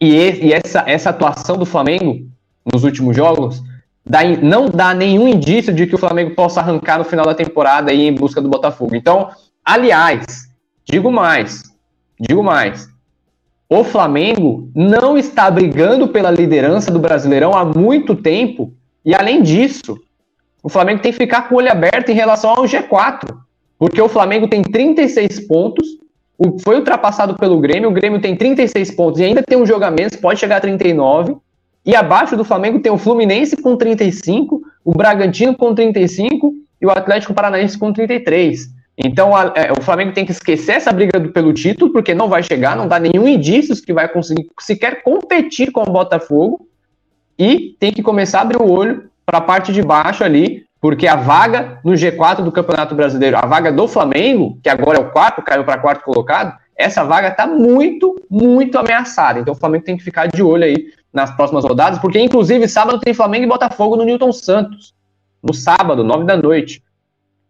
e, 0.00 0.46
e 0.46 0.52
essa, 0.52 0.82
essa 0.86 1.10
atuação 1.10 1.56
do 1.56 1.66
Flamengo 1.66 2.26
nos 2.72 2.84
últimos 2.84 3.16
jogos 3.16 3.62
dá, 4.04 4.24
não 4.24 4.68
dá 4.68 4.94
nenhum 4.94 5.28
indício 5.28 5.72
de 5.72 5.86
que 5.86 5.94
o 5.94 5.98
Flamengo 5.98 6.34
possa 6.34 6.60
arrancar 6.60 6.98
no 6.98 7.04
final 7.04 7.26
da 7.26 7.34
temporada 7.34 7.92
ir 7.92 8.06
em 8.06 8.14
busca 8.14 8.40
do 8.40 8.48
Botafogo. 8.48 8.94
Então, 8.94 9.30
aliás, 9.64 10.48
digo 10.84 11.10
mais, 11.10 11.64
digo 12.18 12.42
mais, 12.42 12.88
o 13.68 13.82
Flamengo 13.82 14.70
não 14.74 15.18
está 15.18 15.50
brigando 15.50 16.08
pela 16.08 16.30
liderança 16.30 16.90
do 16.90 17.00
Brasileirão 17.00 17.52
há 17.52 17.64
muito 17.64 18.14
tempo, 18.14 18.72
e 19.04 19.14
além 19.14 19.42
disso, 19.42 19.98
o 20.62 20.68
Flamengo 20.68 21.02
tem 21.02 21.12
que 21.12 21.18
ficar 21.18 21.48
com 21.48 21.56
o 21.56 21.58
olho 21.58 21.70
aberto 21.70 22.10
em 22.10 22.14
relação 22.14 22.50
ao 22.50 22.64
G4, 22.64 23.36
porque 23.78 24.00
o 24.00 24.08
Flamengo 24.08 24.48
tem 24.48 24.62
36 24.62 25.46
pontos, 25.46 25.86
foi 26.62 26.76
ultrapassado 26.76 27.34
pelo 27.34 27.58
Grêmio, 27.58 27.88
o 27.88 27.92
Grêmio 27.92 28.20
tem 28.20 28.36
36 28.36 28.92
pontos 28.92 29.20
e 29.20 29.24
ainda 29.24 29.42
tem 29.42 29.58
um 29.58 29.64
menos, 29.90 30.16
pode 30.16 30.38
chegar 30.38 30.58
a 30.58 30.60
39, 30.60 31.36
e 31.86 31.94
abaixo 31.94 32.36
do 32.36 32.44
Flamengo 32.44 32.80
tem 32.80 32.90
o 32.90 32.98
Fluminense 32.98 33.56
com 33.56 33.76
35, 33.76 34.60
o 34.84 34.92
Bragantino 34.92 35.56
com 35.56 35.72
35 35.72 36.52
e 36.80 36.84
o 36.84 36.90
Atlético 36.90 37.32
Paranaense 37.32 37.78
com 37.78 37.92
33. 37.92 38.74
Então 38.98 39.36
a, 39.36 39.52
é, 39.54 39.70
o 39.70 39.80
Flamengo 39.80 40.12
tem 40.12 40.26
que 40.26 40.32
esquecer 40.32 40.72
essa 40.72 40.92
briga 40.92 41.20
do, 41.20 41.28
pelo 41.30 41.52
título, 41.52 41.92
porque 41.92 42.12
não 42.12 42.28
vai 42.28 42.42
chegar, 42.42 42.74
não 42.74 42.88
dá 42.88 42.98
nenhum 42.98 43.28
indício 43.28 43.76
que 43.80 43.92
vai 43.92 44.08
conseguir 44.08 44.48
sequer 44.58 45.04
competir 45.04 45.70
com 45.70 45.82
o 45.82 45.92
Botafogo. 45.92 46.66
E 47.38 47.76
tem 47.78 47.92
que 47.92 48.02
começar 48.02 48.38
a 48.38 48.42
abrir 48.42 48.60
o 48.60 48.68
olho 48.68 49.08
para 49.24 49.38
a 49.38 49.42
parte 49.42 49.72
de 49.72 49.82
baixo 49.82 50.24
ali, 50.24 50.64
porque 50.80 51.06
a 51.06 51.14
vaga 51.14 51.78
no 51.84 51.92
G4 51.92 52.42
do 52.42 52.50
Campeonato 52.50 52.96
Brasileiro, 52.96 53.36
a 53.36 53.46
vaga 53.46 53.70
do 53.70 53.86
Flamengo, 53.86 54.58
que 54.60 54.68
agora 54.68 54.98
é 54.98 55.00
o 55.00 55.10
quarto, 55.10 55.42
caiu 55.42 55.62
para 55.62 55.78
quarto 55.78 56.02
colocado, 56.02 56.56
essa 56.76 57.04
vaga 57.04 57.28
está 57.28 57.46
muito, 57.46 58.16
muito 58.28 58.76
ameaçada. 58.76 59.38
Então 59.38 59.54
o 59.54 59.56
Flamengo 59.56 59.84
tem 59.84 59.96
que 59.96 60.04
ficar 60.04 60.26
de 60.26 60.42
olho 60.42 60.64
aí 60.64 60.86
nas 61.16 61.30
próximas 61.34 61.64
rodadas, 61.64 61.98
porque 61.98 62.20
inclusive 62.20 62.68
sábado 62.68 63.00
tem 63.00 63.14
Flamengo 63.14 63.44
e 63.44 63.48
Botafogo 63.48 63.96
no 63.96 64.04
Newton 64.04 64.32
Santos. 64.32 64.94
No 65.42 65.54
sábado, 65.54 66.04
nove 66.04 66.24
da 66.24 66.36
noite 66.36 66.82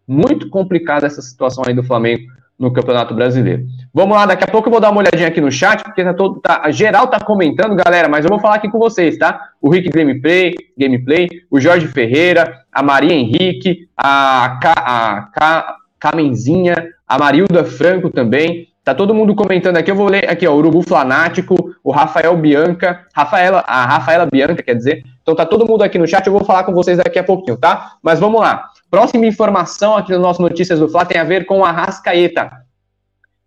muito 0.07 0.49
complicada 0.49 1.05
essa 1.05 1.21
situação 1.21 1.65
aí 1.67 1.75
do 1.75 1.83
Flamengo 1.83 2.23
no 2.57 2.73
Campeonato 2.73 3.13
Brasileiro. 3.13 3.67
Vamos 3.93 4.17
lá, 4.17 4.25
daqui 4.25 4.45
a 4.45 4.47
pouco 4.47 4.69
eu 4.69 4.71
vou 4.71 4.81
dar 4.81 4.91
uma 4.91 5.01
olhadinha 5.01 5.27
aqui 5.27 5.41
no 5.41 5.51
chat, 5.51 5.83
porque 5.83 6.05
tá 6.05 6.15
todo, 6.15 6.39
tá, 6.41 6.61
a 6.63 6.71
geral 6.71 7.09
tá 7.09 7.19
comentando, 7.19 7.75
galera, 7.75 8.09
mas 8.09 8.25
eu 8.25 8.29
vou 8.29 8.39
falar 8.39 8.55
aqui 8.55 8.71
com 8.71 8.79
vocês, 8.79 9.19
tá? 9.19 9.49
O 9.61 9.69
Rick 9.69 9.91
Gameplay, 9.91 10.55
Gameplay 10.79 11.29
o 11.51 11.59
Jorge 11.59 11.89
Ferreira, 11.89 12.61
a 12.73 12.85
Maria 12.85 13.13
Henrique, 13.13 13.89
a, 13.97 14.61
Ca, 14.63 14.75
a 14.77 15.23
Ca, 15.35 15.77
Camenzinha, 15.99 16.89
a 17.07 17.19
Marilda 17.19 17.65
Franco 17.65 18.11
também. 18.11 18.69
Tá 18.85 18.95
todo 18.95 19.13
mundo 19.13 19.35
comentando 19.35 19.77
aqui, 19.77 19.91
eu 19.91 19.97
vou 19.97 20.09
ler 20.09 20.31
aqui, 20.31 20.47
ó, 20.47 20.55
Urubu 20.55 20.83
Flanático, 20.83 21.66
o 21.87 21.93
Rafael 21.93 22.37
Bianca, 22.37 23.07
Rafaela, 23.15 23.63
a 23.65 23.87
Rafaela 23.87 24.27
Bianca, 24.27 24.61
quer 24.61 24.75
dizer. 24.75 25.05
Então 25.23 25.37
tá 25.37 25.47
todo 25.47 25.65
mundo 25.65 25.85
aqui 25.85 25.97
no 25.97 26.07
chat, 26.07 26.27
eu 26.27 26.33
vou 26.33 26.45
falar 26.45 26.65
com 26.65 26.73
vocês 26.73 26.99
daqui 26.99 27.17
a 27.17 27.23
pouquinho, 27.23 27.57
tá? 27.57 27.93
Mas 28.03 28.19
vamos 28.19 28.41
lá. 28.41 28.71
Próxima 28.91 29.25
informação 29.25 29.97
aqui 29.97 30.11
no 30.11 30.19
nosso 30.19 30.43
Notícias 30.43 30.81
do 30.81 30.89
Fla 30.89 31.05
tem 31.05 31.21
a 31.21 31.23
ver 31.23 31.47
com 31.47 31.65
a 31.65 31.71
Rascaeta. 31.71 32.51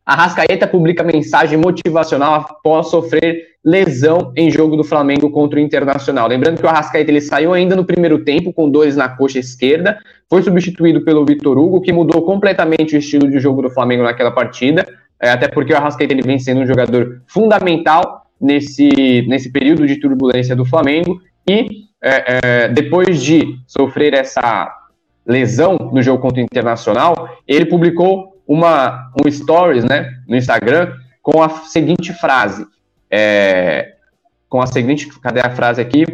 A 0.06 0.16
Rascaeta 0.16 0.66
publica 0.66 1.04
mensagem 1.04 1.60
motivacional 1.60 2.34
após 2.36 2.88
sofrer 2.88 3.44
lesão 3.64 4.32
em 4.38 4.50
jogo 4.50 4.78
do 4.78 4.86
Flamengo 4.86 5.30
contra 5.30 5.60
o 5.60 5.62
Internacional. 5.62 6.30
Lembrando 6.30 6.60
que 6.60 6.66
o 6.66 6.70
Arrascaeta 6.70 7.12
ele 7.12 7.20
saiu 7.20 7.54
ainda 7.54 7.76
no 7.76 7.84
primeiro 7.84 8.24
tempo 8.24 8.54
com 8.54 8.70
dois 8.70 8.96
na 8.96 9.10
coxa 9.10 9.38
esquerda, 9.38 10.00
foi 10.30 10.42
substituído 10.44 11.02
pelo 11.02 11.26
Vitor 11.26 11.58
Hugo, 11.58 11.82
que 11.82 11.92
mudou 11.92 12.22
completamente 12.22 12.96
o 12.96 13.00
estilo 13.00 13.30
de 13.30 13.38
jogo 13.38 13.62
do 13.62 13.70
Flamengo 13.70 14.04
naquela 14.04 14.32
partida, 14.32 14.88
é, 15.22 15.30
até 15.30 15.50
porque 15.50 15.74
o 15.74 15.76
Arrascaeta 15.76 16.14
ele 16.14 16.22
vem 16.22 16.40
sendo 16.40 16.62
um 16.62 16.66
jogador 16.66 17.22
fundamental 17.28 18.29
nesse, 18.40 19.26
nesse 19.28 19.52
período 19.52 19.86
de 19.86 19.98
turbulência 19.98 20.56
do 20.56 20.66
Flamengo 20.66 21.22
e 21.48 21.90
é, 22.02 22.40
é, 22.44 22.68
depois 22.70 23.22
de 23.22 23.60
sofrer 23.68 24.14
essa 24.14 24.74
lesão 25.26 25.78
no 25.92 26.02
jogo 26.02 26.22
contra 26.22 26.42
o 26.42 26.44
Internacional, 26.44 27.38
ele 27.48 27.66
publicou 27.66 28.42
uma, 28.48 29.12
um 29.24 29.30
stories 29.30 29.84
né, 29.84 30.10
no 30.28 30.36
Instagram 30.36 30.94
com 31.22 31.44
a 31.44 31.50
seguinte 31.50 32.14
frase. 32.14 32.66
É, 33.12 33.96
com 34.48 34.62
a 34.62 34.66
seguinte, 34.66 35.08
cadê 35.20 35.42
a 35.42 35.52
frase 35.52 35.80
aqui? 35.80 36.06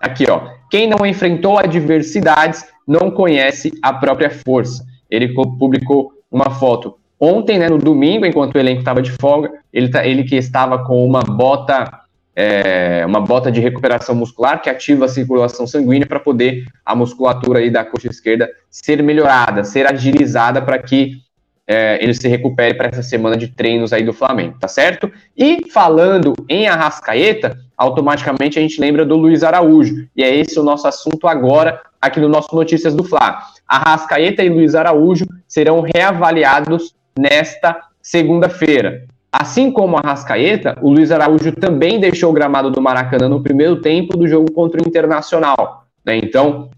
Aqui, 0.00 0.26
ó. 0.30 0.48
Quem 0.70 0.86
não 0.86 1.06
enfrentou 1.06 1.58
adversidades 1.58 2.66
não 2.86 3.10
conhece 3.10 3.72
a 3.82 3.92
própria 3.94 4.28
força. 4.30 4.84
Ele 5.10 5.32
publicou 5.32 6.12
uma 6.30 6.50
foto 6.50 6.96
ontem, 7.22 7.56
né, 7.56 7.68
no 7.68 7.78
domingo, 7.78 8.26
enquanto 8.26 8.56
o 8.56 8.58
elenco 8.58 8.80
estava 8.80 9.00
de 9.00 9.12
folga. 9.12 9.52
Ele, 9.72 9.88
tá, 9.88 10.04
ele 10.04 10.24
que 10.24 10.34
estava 10.34 10.84
com 10.84 11.06
uma 11.06 11.20
bota 11.20 12.00
é, 12.34 13.04
uma 13.06 13.20
bota 13.20 13.52
de 13.52 13.60
recuperação 13.60 14.14
muscular 14.14 14.60
que 14.62 14.70
ativa 14.70 15.04
a 15.04 15.08
circulação 15.08 15.66
sanguínea 15.66 16.06
para 16.06 16.18
poder 16.18 16.64
a 16.84 16.96
musculatura 16.96 17.58
aí 17.58 17.70
da 17.70 17.84
coxa 17.84 18.08
esquerda 18.08 18.50
ser 18.70 19.02
melhorada, 19.02 19.62
ser 19.64 19.86
agilizada 19.86 20.62
para 20.62 20.78
que 20.78 21.18
é, 21.66 22.02
ele 22.02 22.14
se 22.14 22.26
recupere 22.26 22.74
para 22.74 22.88
essa 22.88 23.02
semana 23.02 23.36
de 23.36 23.48
treinos 23.48 23.92
aí 23.92 24.02
do 24.02 24.14
Flamengo, 24.14 24.56
tá 24.58 24.66
certo? 24.66 25.12
E 25.36 25.70
falando 25.70 26.32
em 26.48 26.66
Arrascaeta, 26.66 27.56
automaticamente 27.76 28.58
a 28.58 28.62
gente 28.62 28.80
lembra 28.80 29.04
do 29.04 29.16
Luiz 29.16 29.44
Araújo, 29.44 30.08
e 30.16 30.24
é 30.24 30.34
esse 30.34 30.58
o 30.58 30.62
nosso 30.62 30.88
assunto 30.88 31.28
agora 31.28 31.82
aqui 32.00 32.18
no 32.18 32.30
nosso 32.30 32.56
Notícias 32.56 32.94
do 32.94 33.04
Fla. 33.04 33.42
Arrascaeta 33.68 34.42
e 34.42 34.48
Luiz 34.48 34.74
Araújo 34.74 35.26
serão 35.46 35.82
reavaliados 35.82 36.94
nesta 37.18 37.78
segunda-feira. 38.00 39.04
Assim 39.32 39.70
como 39.70 39.96
a 39.96 40.00
Rascaeta, 40.00 40.76
o 40.82 40.90
Luiz 40.90 41.10
Araújo 41.10 41.52
também 41.52 41.98
deixou 41.98 42.30
o 42.30 42.34
gramado 42.34 42.70
do 42.70 42.82
Maracanã 42.82 43.28
no 43.28 43.42
primeiro 43.42 43.80
tempo 43.80 44.16
do 44.16 44.28
jogo 44.28 44.52
contra 44.52 44.82
o 44.82 44.86
Internacional. 44.86 45.86
Né? 46.04 46.18
Então, 46.18 46.68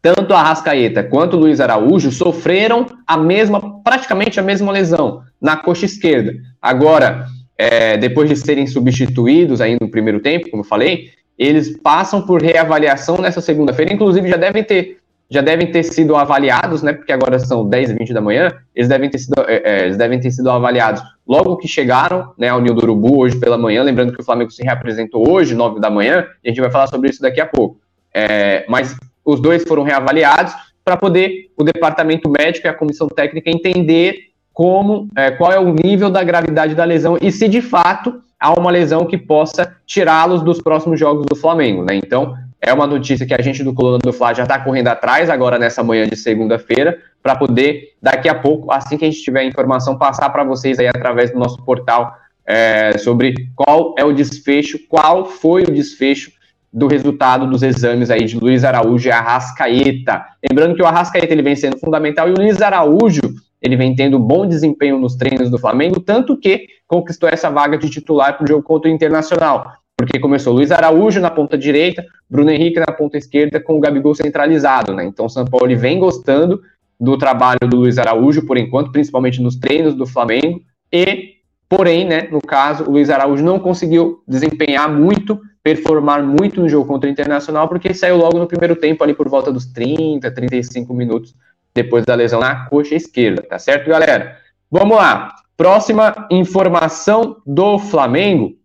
tanto 0.00 0.32
a 0.32 0.42
Rascaeta 0.42 1.02
quanto 1.02 1.36
o 1.36 1.40
Luiz 1.40 1.60
Araújo 1.60 2.12
sofreram 2.12 2.86
a 3.06 3.16
mesma, 3.16 3.82
praticamente 3.82 4.38
a 4.38 4.42
mesma 4.42 4.70
lesão 4.70 5.22
na 5.40 5.56
coxa 5.56 5.84
esquerda. 5.84 6.32
Agora, 6.62 7.26
é, 7.58 7.96
depois 7.96 8.28
de 8.28 8.36
serem 8.36 8.66
substituídos 8.66 9.60
aí 9.60 9.76
no 9.80 9.90
primeiro 9.90 10.20
tempo, 10.20 10.48
como 10.48 10.62
eu 10.62 10.66
falei, 10.66 11.10
eles 11.36 11.76
passam 11.82 12.22
por 12.22 12.40
reavaliação 12.42 13.18
nessa 13.18 13.40
segunda-feira, 13.40 13.92
inclusive 13.92 14.28
já 14.28 14.36
devem 14.36 14.62
ter 14.62 14.99
já 15.30 15.40
devem 15.40 15.70
ter 15.70 15.84
sido 15.84 16.16
avaliados, 16.16 16.82
né? 16.82 16.92
Porque 16.92 17.12
agora 17.12 17.38
são 17.38 17.66
10 17.68 17.90
e 17.90 17.94
20 17.94 18.12
da 18.12 18.20
manhã, 18.20 18.52
eles 18.74 18.88
devem 18.88 19.08
ter 19.08 19.18
sido, 19.18 19.34
é, 19.46 19.62
é, 19.64 19.84
eles 19.84 19.96
devem 19.96 20.18
ter 20.18 20.30
sido 20.32 20.50
avaliados 20.50 21.02
logo 21.26 21.56
que 21.56 21.68
chegaram, 21.68 22.32
né, 22.36 22.48
ao 22.48 22.60
Ninho 22.60 22.74
do 22.74 22.82
Urubu 22.82 23.20
hoje 23.20 23.36
pela 23.36 23.56
manhã, 23.56 23.82
lembrando 23.82 24.12
que 24.12 24.20
o 24.20 24.24
Flamengo 24.24 24.50
se 24.50 24.64
reapresentou 24.64 25.30
hoje, 25.30 25.54
9 25.54 25.78
da 25.78 25.88
manhã, 25.88 26.26
e 26.42 26.48
a 26.48 26.50
gente 26.50 26.60
vai 26.60 26.70
falar 26.70 26.88
sobre 26.88 27.10
isso 27.10 27.22
daqui 27.22 27.40
a 27.40 27.46
pouco. 27.46 27.78
É, 28.12 28.64
mas 28.68 28.96
os 29.24 29.40
dois 29.40 29.62
foram 29.62 29.84
reavaliados 29.84 30.52
para 30.84 30.96
poder 30.96 31.50
o 31.56 31.62
departamento 31.62 32.28
médico 32.28 32.66
e 32.66 32.70
a 32.70 32.74
comissão 32.74 33.06
técnica 33.06 33.48
entender 33.48 34.30
como, 34.52 35.08
é, 35.16 35.30
qual 35.30 35.52
é 35.52 35.60
o 35.60 35.72
nível 35.72 36.10
da 36.10 36.24
gravidade 36.24 36.74
da 36.74 36.84
lesão 36.84 37.16
e 37.20 37.30
se 37.30 37.46
de 37.46 37.62
fato 37.62 38.20
há 38.38 38.52
uma 38.58 38.70
lesão 38.70 39.06
que 39.06 39.16
possa 39.16 39.76
tirá-los 39.86 40.42
dos 40.42 40.60
próximos 40.60 40.98
jogos 40.98 41.26
do 41.26 41.36
Flamengo, 41.36 41.84
né? 41.84 41.94
Então, 41.94 42.34
é 42.60 42.72
uma 42.72 42.86
notícia 42.86 43.26
que 43.26 43.34
a 43.34 43.40
gente 43.40 43.64
do 43.64 43.72
Coluna 43.72 43.98
do 43.98 44.12
Fla 44.12 44.34
já 44.34 44.42
está 44.42 44.58
correndo 44.58 44.88
atrás 44.88 45.30
agora 45.30 45.58
nessa 45.58 45.82
manhã 45.82 46.06
de 46.06 46.16
segunda-feira, 46.16 46.98
para 47.22 47.36
poder, 47.36 47.94
daqui 48.00 48.28
a 48.28 48.34
pouco, 48.34 48.70
assim 48.70 48.98
que 48.98 49.04
a 49.04 49.10
gente 49.10 49.22
tiver 49.22 49.40
a 49.40 49.44
informação, 49.44 49.96
passar 49.96 50.28
para 50.30 50.44
vocês 50.44 50.78
aí 50.78 50.86
através 50.86 51.30
do 51.30 51.38
nosso 51.38 51.62
portal 51.64 52.14
é, 52.46 52.98
sobre 52.98 53.34
qual 53.54 53.94
é 53.98 54.04
o 54.04 54.12
desfecho, 54.12 54.78
qual 54.88 55.24
foi 55.24 55.62
o 55.62 55.70
desfecho 55.70 56.32
do 56.72 56.86
resultado 56.86 57.46
dos 57.46 57.62
exames 57.62 58.10
aí 58.10 58.24
de 58.24 58.38
Luiz 58.38 58.64
Araújo 58.64 59.08
e 59.08 59.12
Arrascaeta. 59.12 60.24
Lembrando 60.48 60.74
que 60.74 60.82
o 60.82 60.86
Arrascaeta 60.86 61.32
ele 61.32 61.42
vem 61.42 61.56
sendo 61.56 61.78
fundamental 61.78 62.28
e 62.28 62.32
o 62.32 62.36
Luiz 62.36 62.62
Araújo 62.62 63.22
ele 63.60 63.76
vem 63.76 63.94
tendo 63.94 64.18
bom 64.18 64.46
desempenho 64.46 64.98
nos 64.98 65.16
treinos 65.16 65.50
do 65.50 65.58
Flamengo, 65.58 66.00
tanto 66.00 66.36
que 66.36 66.66
conquistou 66.86 67.28
essa 67.28 67.50
vaga 67.50 67.76
de 67.76 67.90
titular 67.90 68.36
para 68.36 68.44
o 68.44 68.48
jogo 68.48 68.62
contra 68.62 68.90
o 68.90 68.94
Internacional 68.94 69.79
porque 70.00 70.18
começou 70.18 70.54
Luiz 70.54 70.70
Araújo 70.70 71.20
na 71.20 71.30
ponta 71.30 71.58
direita, 71.58 72.02
Bruno 72.28 72.50
Henrique 72.50 72.80
na 72.80 72.86
ponta 72.86 73.18
esquerda, 73.18 73.60
com 73.60 73.76
o 73.76 73.80
Gabigol 73.80 74.14
centralizado, 74.14 74.94
né? 74.94 75.04
Então 75.04 75.26
o 75.26 75.28
São 75.28 75.44
Paulo 75.44 75.76
vem 75.76 75.98
gostando 75.98 76.62
do 76.98 77.18
trabalho 77.18 77.60
do 77.68 77.76
Luiz 77.76 77.98
Araújo, 77.98 78.46
por 78.46 78.56
enquanto, 78.56 78.90
principalmente 78.90 79.42
nos 79.42 79.56
treinos 79.56 79.94
do 79.94 80.06
Flamengo, 80.06 80.62
e, 80.90 81.34
porém, 81.68 82.06
né, 82.06 82.28
no 82.30 82.40
caso, 82.40 82.84
o 82.84 82.92
Luiz 82.92 83.10
Araújo 83.10 83.44
não 83.44 83.58
conseguiu 83.58 84.22
desempenhar 84.26 84.90
muito, 84.90 85.38
performar 85.62 86.22
muito 86.22 86.62
no 86.62 86.68
jogo 86.68 86.86
contra 86.86 87.08
o 87.08 87.12
Internacional, 87.12 87.68
porque 87.68 87.92
saiu 87.92 88.16
logo 88.16 88.38
no 88.38 88.46
primeiro 88.46 88.76
tempo, 88.76 89.04
ali 89.04 89.12
por 89.12 89.28
volta 89.28 89.52
dos 89.52 89.66
30, 89.66 90.30
35 90.30 90.94
minutos, 90.94 91.34
depois 91.74 92.06
da 92.06 92.14
lesão 92.14 92.40
na 92.40 92.64
coxa 92.66 92.94
esquerda, 92.94 93.42
tá 93.42 93.58
certo, 93.58 93.88
galera? 93.88 94.36
Vamos 94.70 94.96
lá. 94.96 95.34
Próxima 95.58 96.26
informação 96.30 97.36
do 97.46 97.78
Flamengo 97.78 98.59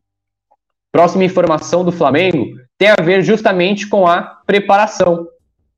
Próxima 0.95 1.25
informação 1.25 1.83
do 1.83 1.91
Flamengo 1.91 2.55
tem 2.77 2.87
a 2.87 3.03
ver 3.03 3.21
justamente 3.21 3.85
com 3.85 4.07
a 4.07 4.21
preparação, 4.47 5.27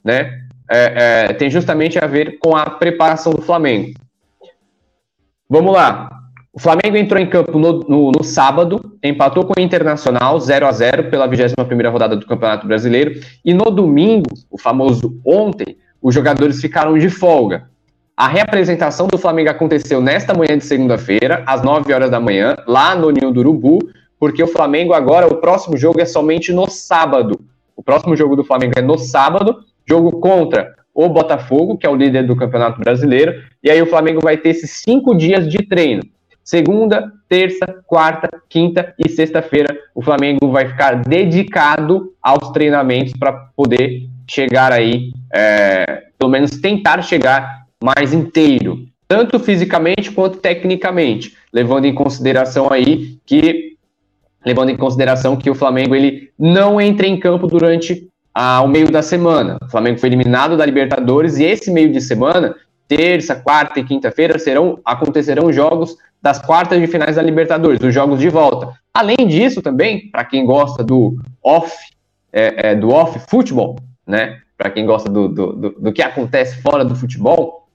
né? 0.06 0.42
É, 0.70 1.26
é, 1.30 1.34
tem 1.34 1.50
justamente 1.50 1.98
a 1.98 2.06
ver 2.06 2.38
com 2.38 2.56
a 2.56 2.70
preparação 2.70 3.34
do 3.34 3.42
Flamengo. 3.42 4.00
Vamos 5.50 5.74
lá. 5.74 6.08
O 6.54 6.60
Flamengo 6.60 6.98
entrou 6.98 7.20
em 7.20 7.26
campo 7.26 7.58
no, 7.58 7.80
no, 7.80 8.12
no 8.12 8.24
sábado, 8.24 8.96
empatou 9.04 9.44
com 9.44 9.60
o 9.60 9.64
Internacional 9.64 10.40
0 10.40 10.68
a 10.68 10.72
0 10.72 11.10
pela 11.10 11.28
21ª 11.28 11.92
rodada 11.92 12.16
do 12.16 12.28
Campeonato 12.28 12.68
Brasileiro, 12.68 13.20
e 13.44 13.56
no 13.56 13.72
domingo, 13.72 14.30
o 14.52 14.60
famoso 14.60 15.20
ontem, 15.26 15.78
os 16.00 16.14
jogadores 16.14 16.62
ficaram 16.62 16.96
de 16.96 17.10
folga. 17.10 17.68
A 18.16 18.28
reapresentação 18.28 19.08
do 19.08 19.18
Flamengo 19.18 19.50
aconteceu 19.50 20.00
nesta 20.00 20.36
manhã 20.36 20.56
de 20.60 20.64
segunda-feira, 20.64 21.42
às 21.48 21.64
9 21.64 21.92
horas 21.92 22.12
da 22.12 22.20
manhã, 22.20 22.56
lá 22.68 22.94
no 22.94 23.10
Ninho 23.10 23.32
do 23.32 23.40
Urubu, 23.40 23.80
porque 24.20 24.42
o 24.42 24.48
Flamengo 24.48 24.94
agora, 24.94 25.28
o 25.28 25.38
próximo 25.38 25.78
jogo 25.78 26.02
é 26.02 26.06
somente 26.06 26.52
no 26.52 26.70
sábado. 26.70 27.40
O 27.76 27.84
próximo 27.84 28.16
jogo 28.16 28.36
do 28.36 28.44
Flamengo 28.44 28.74
é 28.78 28.82
no 28.82 28.98
sábado, 28.98 29.60
jogo 29.88 30.20
contra 30.20 30.76
o 30.94 31.08
Botafogo, 31.08 31.78
que 31.78 31.86
é 31.86 31.90
o 31.90 31.96
líder 31.96 32.26
do 32.26 32.36
Campeonato 32.36 32.80
Brasileiro, 32.80 33.44
e 33.64 33.70
aí 33.70 33.80
o 33.80 33.86
Flamengo 33.86 34.20
vai 34.20 34.36
ter 34.36 34.50
esses 34.50 34.72
cinco 34.84 35.16
dias 35.16 35.48
de 35.48 35.60
treino. 35.60 36.02
Segunda, 36.44 37.12
terça, 37.30 37.84
quarta, 37.86 38.30
quinta 38.50 38.96
e 38.98 39.08
sexta-feira, 39.10 39.78
o 39.94 40.02
Flamengo 40.02 40.50
vai 40.50 40.68
ficar 40.68 40.96
dedicado 40.96 42.14
aos 42.22 42.50
treinamentos 42.52 43.14
para 43.14 43.34
poder 43.56 44.08
chegar 44.28 44.72
aí, 44.72 45.12
é, 45.32 46.06
pelo 46.18 46.32
menos 46.32 46.52
tentar 46.52 47.02
chegar 47.04 47.66
mais 47.84 48.14
inteiro, 48.14 48.88
tanto 49.08 49.40
fisicamente 49.40 50.10
quanto 50.12 50.40
tecnicamente, 50.40 51.36
levando 51.54 51.86
em 51.86 51.94
consideração 51.94 52.70
aí 52.72 53.20
que 53.26 53.76
levando 54.48 54.70
em 54.70 54.77
consideração 54.77 55.36
que 55.36 55.50
o 55.50 55.56
Flamengo 55.56 55.94
ele 55.94 56.32
não 56.39 56.80
entra 56.80 57.06
em 57.06 57.20
campo 57.20 57.48
durante 57.48 58.08
ah, 58.34 58.62
o 58.62 58.68
meio 58.68 58.89
da 58.89 59.01
semana. 59.01 59.58
O 59.62 59.70
Flamengo 59.70 60.00
foi 60.00 60.08
eliminado 60.08 60.56
da 60.56 60.66
Libertadores 60.66 61.38
e 61.38 61.44
esse 61.44 61.70
meio 61.70 61.92
de 61.92 62.00
semana, 62.00 62.56
terça, 62.88 63.36
quarta 63.36 63.80
e 63.80 63.84
quinta-feira 63.84 64.39
serão 64.39 64.80
acontecerão 64.86 65.51
jogos 65.51 65.98
das 66.22 66.39
quartas 66.39 66.80
de 66.80 66.88
finais 66.88 67.18
da 67.18 67.22
Libertadores, 67.22 67.82
os 67.84 67.94
jogos 67.94 68.20
de 68.20 68.30
volta. 68.30 68.74
Além 68.94 69.27
disso, 69.27 69.62
também, 69.62 70.10
para 70.10 70.24
quem 70.24 70.46
gosta 70.46 70.82
do 70.82 71.18
off, 71.44 71.75
é, 72.32 72.70
é, 72.70 72.75
do 72.75 72.89
off 72.89 73.20
futebol, 73.30 73.77
né? 74.06 74.39
Para 74.58 74.70
quem 74.70 74.86
gosta 74.86 75.10
do, 75.10 75.27
do, 75.27 75.54
do, 75.54 75.70
do, 75.72 75.92
que 75.92 76.01
acontece 76.01 76.62
fora 76.62 76.86
do 76.86 76.96
futebol, 76.96 77.68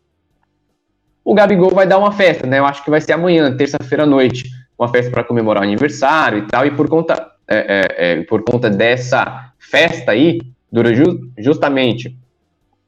o 1.22 1.34
Gabigol 1.34 1.70
vai 1.70 1.86
dar 1.86 1.98
uma 1.98 2.12
festa, 2.12 2.46
né? 2.46 2.58
Eu 2.58 2.66
acho 2.66 2.82
que 2.82 2.90
vai 2.90 3.00
ser 3.00 3.12
amanhã, 3.12 3.56
terça-feira 3.56 4.02
à 4.04 4.06
noite, 4.06 4.48
uma 4.78 4.88
festa 4.88 5.10
para 5.10 5.24
comemorar 5.24 5.62
o 5.62 5.66
aniversário 5.66 6.38
e 6.38 6.42
tal. 6.42 6.66
E 6.66 6.70
por 6.70 6.88
conta, 6.88 7.32
é, 7.48 7.56
é, 7.56 8.12
é 8.12 8.22
por 8.24 8.42
conta 8.42 8.68
dessa 8.68 9.52
festa 9.58 10.12
aí, 10.12 10.40
dura 10.70 10.94
ju 10.94 11.30
justamente 11.38 12.16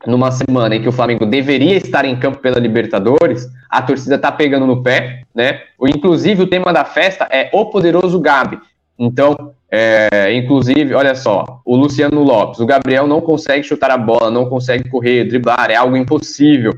numa 0.06 0.30
semana 0.30 0.76
em 0.76 0.82
que 0.82 0.88
o 0.88 0.92
Flamengo 0.92 1.24
deveria 1.24 1.76
estar 1.76 2.04
em 2.04 2.18
campo 2.18 2.38
pela 2.38 2.58
Libertadores, 2.58 3.48
a 3.70 3.82
torcida 3.82 4.18
tá 4.18 4.30
pegando 4.30 4.66
no 4.66 4.82
pé, 4.82 5.22
né? 5.34 5.62
Inclusive, 5.80 6.42
o 6.42 6.46
tema 6.46 6.72
da 6.72 6.84
festa 6.84 7.26
é 7.30 7.50
o 7.52 7.66
poderoso 7.66 8.20
Gabi. 8.20 8.58
Então, 8.98 9.52
é, 9.70 10.32
inclusive, 10.34 10.94
olha 10.94 11.14
só, 11.14 11.60
o 11.64 11.74
Luciano 11.74 12.22
Lopes, 12.22 12.60
o 12.60 12.66
Gabriel 12.66 13.06
não 13.06 13.20
consegue 13.20 13.64
chutar 13.64 13.90
a 13.90 13.98
bola, 13.98 14.30
não 14.30 14.48
consegue 14.48 14.88
correr, 14.88 15.24
driblar, 15.24 15.70
é 15.70 15.74
algo 15.74 15.96
impossível. 15.96 16.72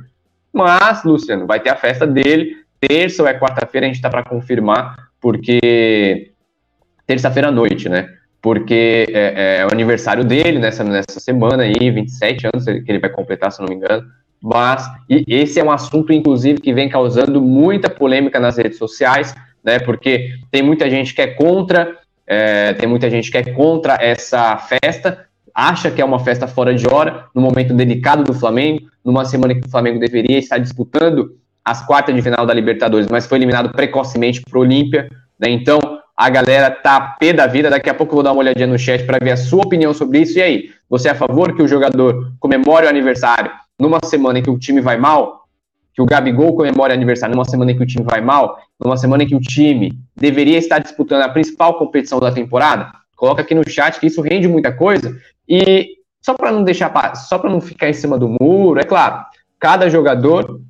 Mas, 0.52 1.04
Luciano, 1.04 1.46
vai 1.46 1.60
ter 1.60 1.70
a 1.70 1.76
festa 1.76 2.06
dele, 2.06 2.56
terça 2.80 3.23
ou 3.23 3.28
é 3.28 3.38
quarta-feira, 3.38 3.87
a 3.87 3.88
gente 3.88 4.00
tá 4.00 4.11
para 4.11 4.25
confirmar, 4.25 5.09
porque 5.21 6.30
terça-feira 7.06 7.49
à 7.49 7.52
noite, 7.52 7.88
né? 7.88 8.09
Porque 8.40 9.06
é, 9.10 9.60
é, 9.60 9.67
o 9.67 9.73
aniversário 9.73 10.25
dele 10.25 10.58
nessa, 10.58 10.84
nessa 10.84 11.19
semana 11.19 11.62
aí, 11.62 11.91
27 11.91 12.49
anos 12.52 12.65
que 12.65 12.84
ele 12.86 12.99
vai 12.99 13.10
completar, 13.10 13.50
se 13.50 13.60
não 13.60 13.69
me 13.69 13.75
engano. 13.75 14.04
Mas 14.43 14.86
e 15.08 15.25
esse 15.26 15.58
é 15.58 15.65
um 15.65 15.71
assunto, 15.71 16.12
inclusive, 16.12 16.60
que 16.60 16.73
vem 16.73 16.89
causando 16.89 17.41
muita 17.41 17.89
polêmica 17.89 18.39
nas 18.39 18.56
redes 18.56 18.78
sociais, 18.78 19.34
né? 19.65 19.78
Porque 19.78 20.34
tem 20.50 20.62
muita 20.62 20.89
gente 20.89 21.15
que 21.15 21.23
é 21.23 21.26
contra, 21.26 21.97
é, 22.26 22.73
tem 22.75 22.89
muita 22.89 23.10
gente 23.10 23.30
que 23.30 23.39
é 23.39 23.43
contra 23.43 23.95
essa 24.00 24.56
festa, 24.58 25.26
acha 25.54 25.91
que 25.91 26.02
é 26.02 26.04
uma 26.04 26.21
festa 26.21 26.47
fora 26.47 26.75
de 26.75 26.86
hora, 26.86 27.25
no 27.34 27.41
momento 27.41 27.75
delicado 27.75 28.23
do 28.23 28.34
Flamengo, 28.34 28.86
numa 29.04 29.25
semana 29.25 29.54
que 29.54 29.67
o 29.67 29.71
Flamengo 29.71 29.99
deveria 29.99 30.39
estar 30.39 30.58
disputando 30.58 31.34
as 31.66 31.84
quartas 31.84 32.14
de 32.14 32.22
final 32.22 32.46
da 32.46 32.54
Libertadores, 32.54 33.08
mas 33.10 33.26
foi 33.26 33.38
eliminado 33.38 33.70
precocemente 33.70 34.40
para 34.40 34.56
o 34.56 34.62
Olímpia, 34.62 35.10
né? 35.36 35.50
Então 35.50 35.80
a 36.16 36.30
galera 36.30 36.70
tá 36.70 37.16
pé 37.18 37.32
da 37.32 37.48
vida. 37.48 37.68
Daqui 37.68 37.90
a 37.90 37.94
pouco 37.94 38.12
eu 38.12 38.16
vou 38.16 38.22
dar 38.22 38.32
uma 38.32 38.40
olhadinha 38.40 38.68
no 38.68 38.78
chat 38.78 39.04
para 39.04 39.18
ver 39.22 39.32
a 39.32 39.36
sua 39.36 39.64
opinião 39.64 39.92
sobre 39.92 40.20
isso. 40.20 40.38
E 40.38 40.42
aí, 40.42 40.70
você 40.88 41.08
é 41.08 41.10
a 41.10 41.14
favor 41.16 41.54
que 41.54 41.62
o 41.62 41.66
jogador 41.66 42.32
comemore 42.38 42.86
o 42.86 42.88
aniversário 42.88 43.50
numa 43.78 43.98
semana 44.04 44.38
em 44.38 44.42
que 44.42 44.48
o 44.48 44.58
time 44.58 44.80
vai 44.80 44.96
mal, 44.96 45.48
que 45.92 46.00
o 46.00 46.06
Gabigol 46.06 46.54
comemore 46.54 46.92
aniversário 46.92 47.34
numa 47.34 47.44
semana 47.44 47.72
em 47.72 47.76
que 47.76 47.82
o 47.82 47.86
time 47.86 48.04
vai 48.08 48.20
mal, 48.20 48.58
numa 48.78 48.96
semana 48.96 49.24
em 49.24 49.26
que 49.26 49.34
o 49.34 49.40
time 49.40 49.92
deveria 50.14 50.56
estar 50.56 50.78
disputando 50.78 51.22
a 51.22 51.28
principal 51.28 51.74
competição 51.74 52.20
da 52.20 52.30
temporada, 52.30 52.92
coloca 53.16 53.42
aqui 53.42 53.54
no 53.54 53.68
chat 53.68 53.98
que 53.98 54.06
isso 54.06 54.22
rende 54.22 54.46
muita 54.46 54.72
coisa. 54.72 55.14
E 55.48 55.96
só 56.22 56.34
para 56.34 56.52
não 56.52 56.62
deixar, 56.62 57.14
só 57.16 57.38
para 57.38 57.50
não 57.50 57.60
ficar 57.60 57.90
em 57.90 57.92
cima 57.92 58.16
do 58.16 58.34
muro, 58.40 58.80
é 58.80 58.84
claro, 58.84 59.24
cada 59.58 59.90
jogador, 59.90 60.60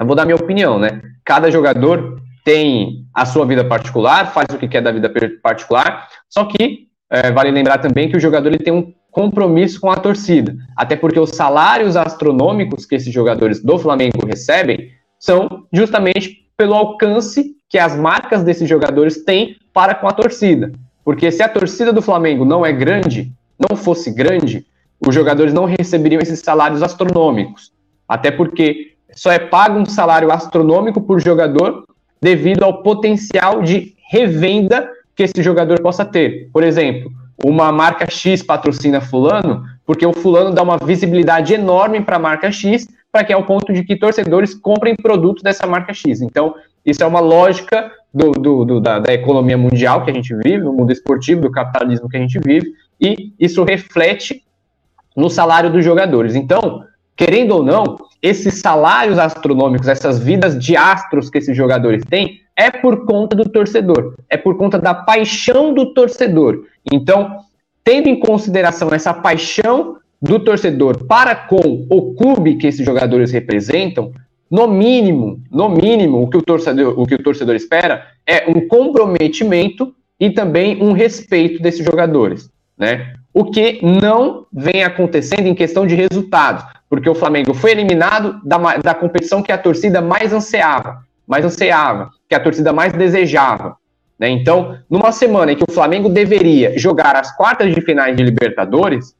eu 0.00 0.06
vou 0.06 0.16
dar 0.16 0.24
minha 0.24 0.36
opinião, 0.36 0.78
né? 0.78 1.02
Cada 1.24 1.50
jogador 1.50 2.20
tem 2.42 3.04
a 3.14 3.26
sua 3.26 3.44
vida 3.44 3.62
particular, 3.62 4.32
faz 4.32 4.46
o 4.52 4.58
que 4.58 4.66
quer 4.66 4.80
da 4.80 4.90
vida 4.90 5.12
particular, 5.42 6.08
só 6.28 6.44
que 6.46 6.88
é, 7.10 7.30
vale 7.30 7.50
lembrar 7.50 7.78
também 7.78 8.08
que 8.08 8.16
o 8.16 8.20
jogador 8.20 8.48
ele 8.48 8.58
tem 8.58 8.72
um 8.72 8.94
compromisso 9.10 9.80
com 9.80 9.90
a 9.90 9.96
torcida. 9.96 10.56
Até 10.76 10.96
porque 10.96 11.20
os 11.20 11.30
salários 11.30 11.96
astronômicos 11.96 12.86
que 12.86 12.94
esses 12.94 13.12
jogadores 13.12 13.62
do 13.62 13.78
Flamengo 13.78 14.24
recebem 14.26 14.90
são 15.18 15.66
justamente 15.72 16.48
pelo 16.56 16.74
alcance 16.74 17.56
que 17.68 17.78
as 17.78 17.96
marcas 17.96 18.42
desses 18.42 18.68
jogadores 18.68 19.22
têm 19.24 19.56
para 19.72 19.94
com 19.94 20.08
a 20.08 20.12
torcida. 20.12 20.72
Porque 21.04 21.30
se 21.30 21.42
a 21.42 21.48
torcida 21.48 21.92
do 21.92 22.00
Flamengo 22.00 22.44
não 22.44 22.64
é 22.64 22.72
grande, 22.72 23.32
não 23.58 23.76
fosse 23.76 24.10
grande, 24.12 24.64
os 25.06 25.14
jogadores 25.14 25.52
não 25.52 25.64
receberiam 25.64 26.22
esses 26.22 26.40
salários 26.40 26.82
astronômicos. 26.82 27.72
Até 28.08 28.30
porque 28.30 28.94
só 29.14 29.30
é 29.30 29.38
pago 29.38 29.78
um 29.78 29.86
salário 29.86 30.30
astronômico 30.32 31.00
por 31.00 31.20
jogador 31.20 31.84
devido 32.20 32.62
ao 32.62 32.82
potencial 32.82 33.62
de 33.62 33.94
revenda 34.10 34.90
que 35.14 35.22
esse 35.22 35.42
jogador 35.42 35.80
possa 35.80 36.04
ter. 36.04 36.48
Por 36.52 36.62
exemplo, 36.62 37.10
uma 37.44 37.72
marca 37.72 38.10
X 38.10 38.42
patrocina 38.42 39.00
fulano, 39.00 39.64
porque 39.86 40.04
o 40.04 40.12
fulano 40.12 40.54
dá 40.54 40.62
uma 40.62 40.78
visibilidade 40.78 41.54
enorme 41.54 42.00
para 42.00 42.16
a 42.16 42.18
marca 42.18 42.50
X, 42.50 42.86
para 43.10 43.24
que 43.24 43.32
é 43.32 43.36
o 43.36 43.44
ponto 43.44 43.72
de 43.72 43.82
que 43.82 43.96
torcedores 43.96 44.54
comprem 44.54 44.94
produtos 44.94 45.42
dessa 45.42 45.66
marca 45.66 45.92
X. 45.92 46.20
Então, 46.20 46.54
isso 46.84 47.02
é 47.02 47.06
uma 47.06 47.20
lógica 47.20 47.90
do, 48.12 48.32
do, 48.32 48.64
do, 48.64 48.80
da, 48.80 48.98
da, 48.98 49.12
economia 49.12 49.56
mundial 49.56 50.04
que 50.04 50.10
a 50.10 50.14
gente 50.14 50.34
vive, 50.34 50.60
do 50.62 50.72
mundo 50.72 50.92
esportivo, 50.92 51.40
do 51.40 51.50
capitalismo 51.50 52.08
que 52.08 52.16
a 52.16 52.20
gente 52.20 52.38
vive, 52.38 52.72
e 53.00 53.32
isso 53.38 53.64
reflete 53.64 54.42
no 55.16 55.30
salário 55.30 55.70
dos 55.70 55.84
jogadores. 55.84 56.34
Então, 56.34 56.84
querendo 57.16 57.52
ou 57.52 57.62
não, 57.62 57.96
esses 58.22 58.60
salários 58.60 59.18
astronômicos, 59.18 59.88
essas 59.88 60.18
vidas 60.18 60.58
de 60.58 60.76
astros 60.76 61.30
que 61.30 61.38
esses 61.38 61.56
jogadores 61.56 62.02
têm, 62.04 62.40
é 62.56 62.70
por 62.70 63.06
conta 63.06 63.34
do 63.34 63.48
torcedor, 63.48 64.14
é 64.28 64.36
por 64.36 64.56
conta 64.56 64.78
da 64.78 64.92
paixão 64.92 65.72
do 65.72 65.94
torcedor. 65.94 66.64
Então, 66.92 67.38
tendo 67.82 68.08
em 68.08 68.20
consideração 68.20 68.88
essa 68.92 69.14
paixão 69.14 69.96
do 70.20 70.38
torcedor 70.38 71.06
para 71.06 71.34
com 71.34 71.86
o 71.88 72.14
clube 72.14 72.56
que 72.56 72.66
esses 72.66 72.84
jogadores 72.84 73.32
representam, 73.32 74.12
no 74.50 74.66
mínimo, 74.66 75.40
no 75.50 75.68
mínimo, 75.68 76.22
o 76.22 76.28
que 76.28 76.36
o 76.36 76.42
torcedor, 76.42 76.98
o 76.98 77.06
que 77.06 77.14
o 77.14 77.22
torcedor 77.22 77.54
espera 77.54 78.08
é 78.26 78.50
um 78.50 78.66
comprometimento 78.66 79.94
e 80.18 80.28
também 80.28 80.82
um 80.82 80.92
respeito 80.92 81.62
desses 81.62 81.84
jogadores, 81.84 82.50
né? 82.76 83.14
O 83.32 83.44
que 83.44 83.80
não 83.82 84.46
vem 84.52 84.82
acontecendo 84.82 85.46
em 85.46 85.54
questão 85.54 85.86
de 85.86 85.94
resultados, 85.94 86.64
porque 86.88 87.08
o 87.08 87.14
Flamengo 87.14 87.54
foi 87.54 87.70
eliminado 87.70 88.40
da, 88.44 88.76
da 88.78 88.94
competição 88.94 89.42
que 89.42 89.52
a 89.52 89.58
torcida 89.58 90.00
mais 90.00 90.32
ansiava, 90.32 91.04
mais 91.26 91.44
ansiava, 91.44 92.10
que 92.28 92.34
a 92.34 92.40
torcida 92.40 92.72
mais 92.72 92.92
desejava. 92.92 93.76
Né? 94.18 94.28
Então, 94.28 94.76
numa 94.90 95.12
semana 95.12 95.52
em 95.52 95.56
que 95.56 95.64
o 95.66 95.72
Flamengo 95.72 96.08
deveria 96.08 96.76
jogar 96.76 97.16
as 97.16 97.34
quartas 97.34 97.74
de 97.74 97.80
finais 97.80 98.16
de 98.16 98.22
Libertadores, 98.22 99.14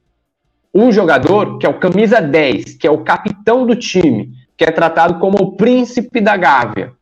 um 0.75 0.93
jogador, 0.93 1.59
que 1.59 1.67
é 1.67 1.69
o 1.69 1.79
camisa 1.79 2.21
10, 2.21 2.75
que 2.75 2.87
é 2.87 2.91
o 2.91 3.03
capitão 3.03 3.67
do 3.67 3.75
time, 3.75 4.33
que 4.57 4.65
é 4.65 4.71
tratado 4.71 5.19
como 5.19 5.39
o 5.39 5.53
príncipe 5.57 6.21
da 6.21 6.37
Gávea, 6.37 6.93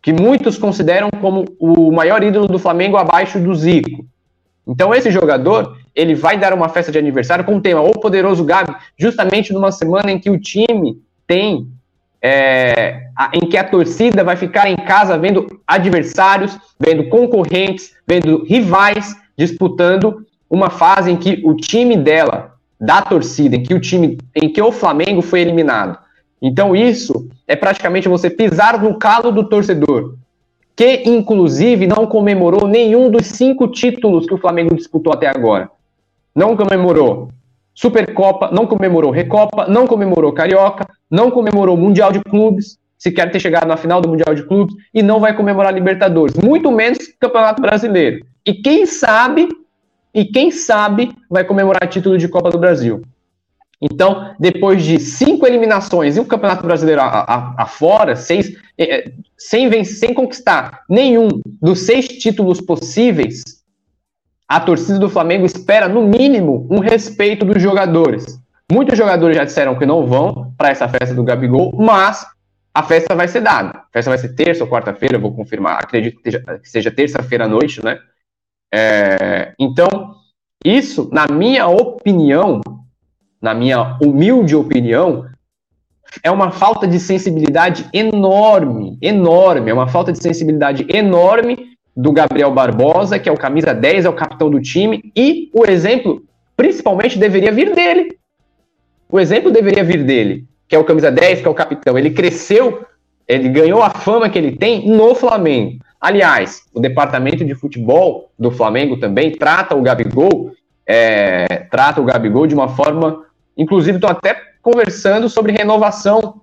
que 0.00 0.12
muitos 0.12 0.56
consideram 0.56 1.10
como 1.20 1.44
o 1.58 1.92
maior 1.92 2.22
ídolo 2.22 2.48
do 2.48 2.58
Flamengo 2.58 2.96
abaixo 2.96 3.38
do 3.38 3.54
Zico. 3.54 4.06
Então, 4.68 4.94
esse 4.94 5.10
jogador, 5.10 5.78
ele 5.94 6.14
vai 6.14 6.38
dar 6.38 6.52
uma 6.52 6.68
festa 6.68 6.92
de 6.92 6.98
aniversário 6.98 7.44
com 7.44 7.56
o 7.56 7.60
tema 7.60 7.80
O 7.80 7.92
Poderoso 7.92 8.44
Gabi, 8.44 8.76
justamente 8.98 9.52
numa 9.52 9.72
semana 9.72 10.12
em 10.12 10.18
que 10.18 10.28
o 10.28 10.38
time 10.38 11.00
tem 11.26 11.66
é, 12.20 13.08
a, 13.16 13.30
em 13.32 13.48
que 13.48 13.56
a 13.56 13.64
torcida 13.64 14.22
vai 14.22 14.36
ficar 14.36 14.68
em 14.68 14.76
casa 14.76 15.16
vendo 15.16 15.46
adversários, 15.66 16.58
vendo 16.78 17.08
concorrentes, 17.08 17.94
vendo 18.06 18.44
rivais 18.44 19.16
disputando 19.36 20.26
uma 20.50 20.68
fase 20.68 21.10
em 21.10 21.16
que 21.16 21.42
o 21.44 21.54
time 21.54 21.96
dela, 21.96 22.54
da 22.80 23.02
torcida, 23.02 23.56
em 23.56 23.62
que 23.62 23.74
o 23.74 23.80
time, 23.80 24.18
em 24.34 24.52
que 24.52 24.60
o 24.60 24.72
Flamengo 24.72 25.22
foi 25.22 25.40
eliminado. 25.40 25.98
Então 26.40 26.74
isso 26.74 27.28
é 27.46 27.56
praticamente 27.56 28.08
você 28.08 28.30
pisar 28.30 28.80
no 28.82 28.98
calo 28.98 29.30
do 29.30 29.48
torcedor, 29.48 30.14
que 30.78 31.02
inclusive 31.06 31.88
não 31.88 32.06
comemorou 32.06 32.68
nenhum 32.68 33.10
dos 33.10 33.26
cinco 33.26 33.66
títulos 33.66 34.26
que 34.26 34.34
o 34.34 34.38
Flamengo 34.38 34.76
disputou 34.76 35.12
até 35.12 35.26
agora. 35.26 35.68
Não 36.32 36.56
comemorou 36.56 37.30
Supercopa, 37.74 38.48
não 38.52 38.64
comemorou 38.64 39.10
Recopa, 39.10 39.66
não 39.66 39.88
comemorou 39.88 40.32
Carioca, 40.32 40.86
não 41.10 41.32
comemorou 41.32 41.76
Mundial 41.76 42.12
de 42.12 42.20
Clubes, 42.20 42.78
se 42.96 43.10
quer 43.10 43.28
ter 43.32 43.40
chegado 43.40 43.66
na 43.66 43.76
final 43.76 44.00
do 44.00 44.08
Mundial 44.08 44.36
de 44.36 44.44
Clubes, 44.44 44.72
e 44.94 45.02
não 45.02 45.18
vai 45.18 45.34
comemorar 45.34 45.74
Libertadores, 45.74 46.36
muito 46.36 46.70
menos 46.70 46.98
Campeonato 47.18 47.60
Brasileiro. 47.60 48.24
E 48.46 48.54
quem 48.54 48.86
sabe, 48.86 49.48
e 50.14 50.24
quem 50.24 50.52
sabe, 50.52 51.10
vai 51.28 51.42
comemorar 51.42 51.88
título 51.88 52.16
de 52.16 52.28
Copa 52.28 52.50
do 52.50 52.58
Brasil. 52.58 53.02
Então, 53.80 54.34
depois 54.40 54.84
de 54.84 54.98
cinco 54.98 55.46
eliminações 55.46 56.16
e 56.16 56.20
o 56.20 56.24
Campeonato 56.24 56.66
Brasileiro 56.66 57.00
afora, 57.02 58.16
seis, 58.16 58.56
é, 58.76 58.98
é, 58.98 59.12
sem, 59.36 59.68
vencer, 59.68 59.96
sem 59.96 60.14
conquistar 60.14 60.82
nenhum 60.88 61.28
dos 61.62 61.80
seis 61.80 62.08
títulos 62.08 62.60
possíveis, 62.60 63.44
a 64.48 64.58
torcida 64.58 64.98
do 64.98 65.08
Flamengo 65.08 65.46
espera, 65.46 65.88
no 65.88 66.06
mínimo, 66.08 66.66
um 66.70 66.80
respeito 66.80 67.44
dos 67.44 67.62
jogadores. 67.62 68.40
Muitos 68.70 68.98
jogadores 68.98 69.36
já 69.36 69.44
disseram 69.44 69.78
que 69.78 69.86
não 69.86 70.06
vão 70.06 70.52
para 70.56 70.70
essa 70.70 70.88
festa 70.88 71.14
do 71.14 71.22
Gabigol, 71.22 71.72
mas 71.78 72.26
a 72.74 72.82
festa 72.82 73.14
vai 73.14 73.28
ser 73.28 73.40
dada. 73.40 73.78
A 73.78 73.86
festa 73.92 74.10
vai 74.10 74.18
ser 74.18 74.34
terça 74.34 74.64
ou 74.64 74.70
quarta-feira, 74.70 75.18
vou 75.18 75.34
confirmar. 75.34 75.78
Acredito 75.82 76.20
que 76.22 76.68
seja 76.68 76.90
terça-feira 76.90 77.44
à 77.44 77.48
noite, 77.48 77.84
né? 77.84 77.98
É, 78.72 79.54
então, 79.58 80.14
isso, 80.64 81.08
na 81.12 81.26
minha 81.26 81.66
opinião, 81.66 82.60
na 83.40 83.54
minha 83.54 83.96
humilde 84.00 84.56
opinião, 84.56 85.26
é 86.22 86.30
uma 86.30 86.50
falta 86.50 86.86
de 86.86 86.98
sensibilidade 86.98 87.86
enorme, 87.92 88.98
enorme, 89.00 89.70
é 89.70 89.74
uma 89.74 89.88
falta 89.88 90.12
de 90.12 90.22
sensibilidade 90.22 90.86
enorme 90.88 91.76
do 91.96 92.12
Gabriel 92.12 92.52
Barbosa, 92.52 93.18
que 93.18 93.28
é 93.28 93.32
o 93.32 93.36
camisa 93.36 93.74
10, 93.74 94.04
é 94.04 94.08
o 94.08 94.14
capitão 94.14 94.50
do 94.50 94.60
time, 94.60 95.12
e 95.14 95.50
o 95.52 95.68
exemplo, 95.68 96.22
principalmente, 96.56 97.18
deveria 97.18 97.52
vir 97.52 97.74
dele. 97.74 98.16
O 99.10 99.18
exemplo 99.18 99.50
deveria 99.50 99.82
vir 99.82 100.04
dele, 100.04 100.44
que 100.68 100.76
é 100.76 100.78
o 100.78 100.84
camisa 100.84 101.10
10, 101.10 101.40
que 101.40 101.48
é 101.48 101.50
o 101.50 101.54
capitão. 101.54 101.98
Ele 101.98 102.10
cresceu, 102.10 102.86
ele 103.26 103.48
ganhou 103.48 103.82
a 103.82 103.90
fama 103.90 104.28
que 104.28 104.38
ele 104.38 104.52
tem 104.52 104.88
no 104.88 105.14
Flamengo. 105.14 105.78
Aliás, 106.00 106.62
o 106.72 106.80
departamento 106.80 107.44
de 107.44 107.54
futebol 107.54 108.30
do 108.38 108.50
Flamengo 108.50 108.98
também 108.98 109.32
trata 109.32 109.74
o 109.74 109.82
Gabigol, 109.82 110.52
é, 110.86 111.66
trata 111.70 112.00
o 112.00 112.04
Gabigol 112.04 112.46
de 112.46 112.54
uma 112.54 112.68
forma 112.68 113.24
Inclusive, 113.58 113.96
estou 113.96 114.08
até 114.08 114.40
conversando 114.62 115.28
sobre 115.28 115.52
renovação, 115.52 116.42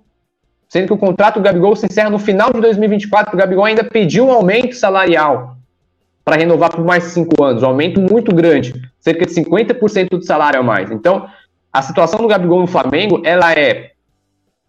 sendo 0.68 0.88
que 0.88 0.92
o 0.92 0.98
contrato 0.98 1.36
do 1.36 1.42
Gabigol 1.42 1.74
se 1.74 1.86
encerra 1.86 2.10
no 2.10 2.18
final 2.18 2.52
de 2.52 2.60
2024. 2.60 3.34
O 3.34 3.38
Gabigol 3.38 3.64
ainda 3.64 3.82
pediu 3.82 4.26
um 4.26 4.32
aumento 4.32 4.76
salarial 4.76 5.56
para 6.22 6.36
renovar 6.36 6.70
por 6.70 6.84
mais 6.84 7.04
cinco 7.04 7.42
anos, 7.42 7.62
um 7.62 7.66
aumento 7.66 8.00
muito 8.00 8.34
grande, 8.34 8.74
cerca 8.98 9.24
de 9.24 9.32
50% 9.32 10.10
do 10.10 10.24
salário 10.24 10.60
a 10.60 10.62
mais. 10.62 10.90
Então, 10.90 11.28
a 11.72 11.82
situação 11.82 12.20
do 12.20 12.28
Gabigol 12.28 12.60
no 12.60 12.66
Flamengo, 12.66 13.22
ela 13.24 13.52
é 13.52 13.92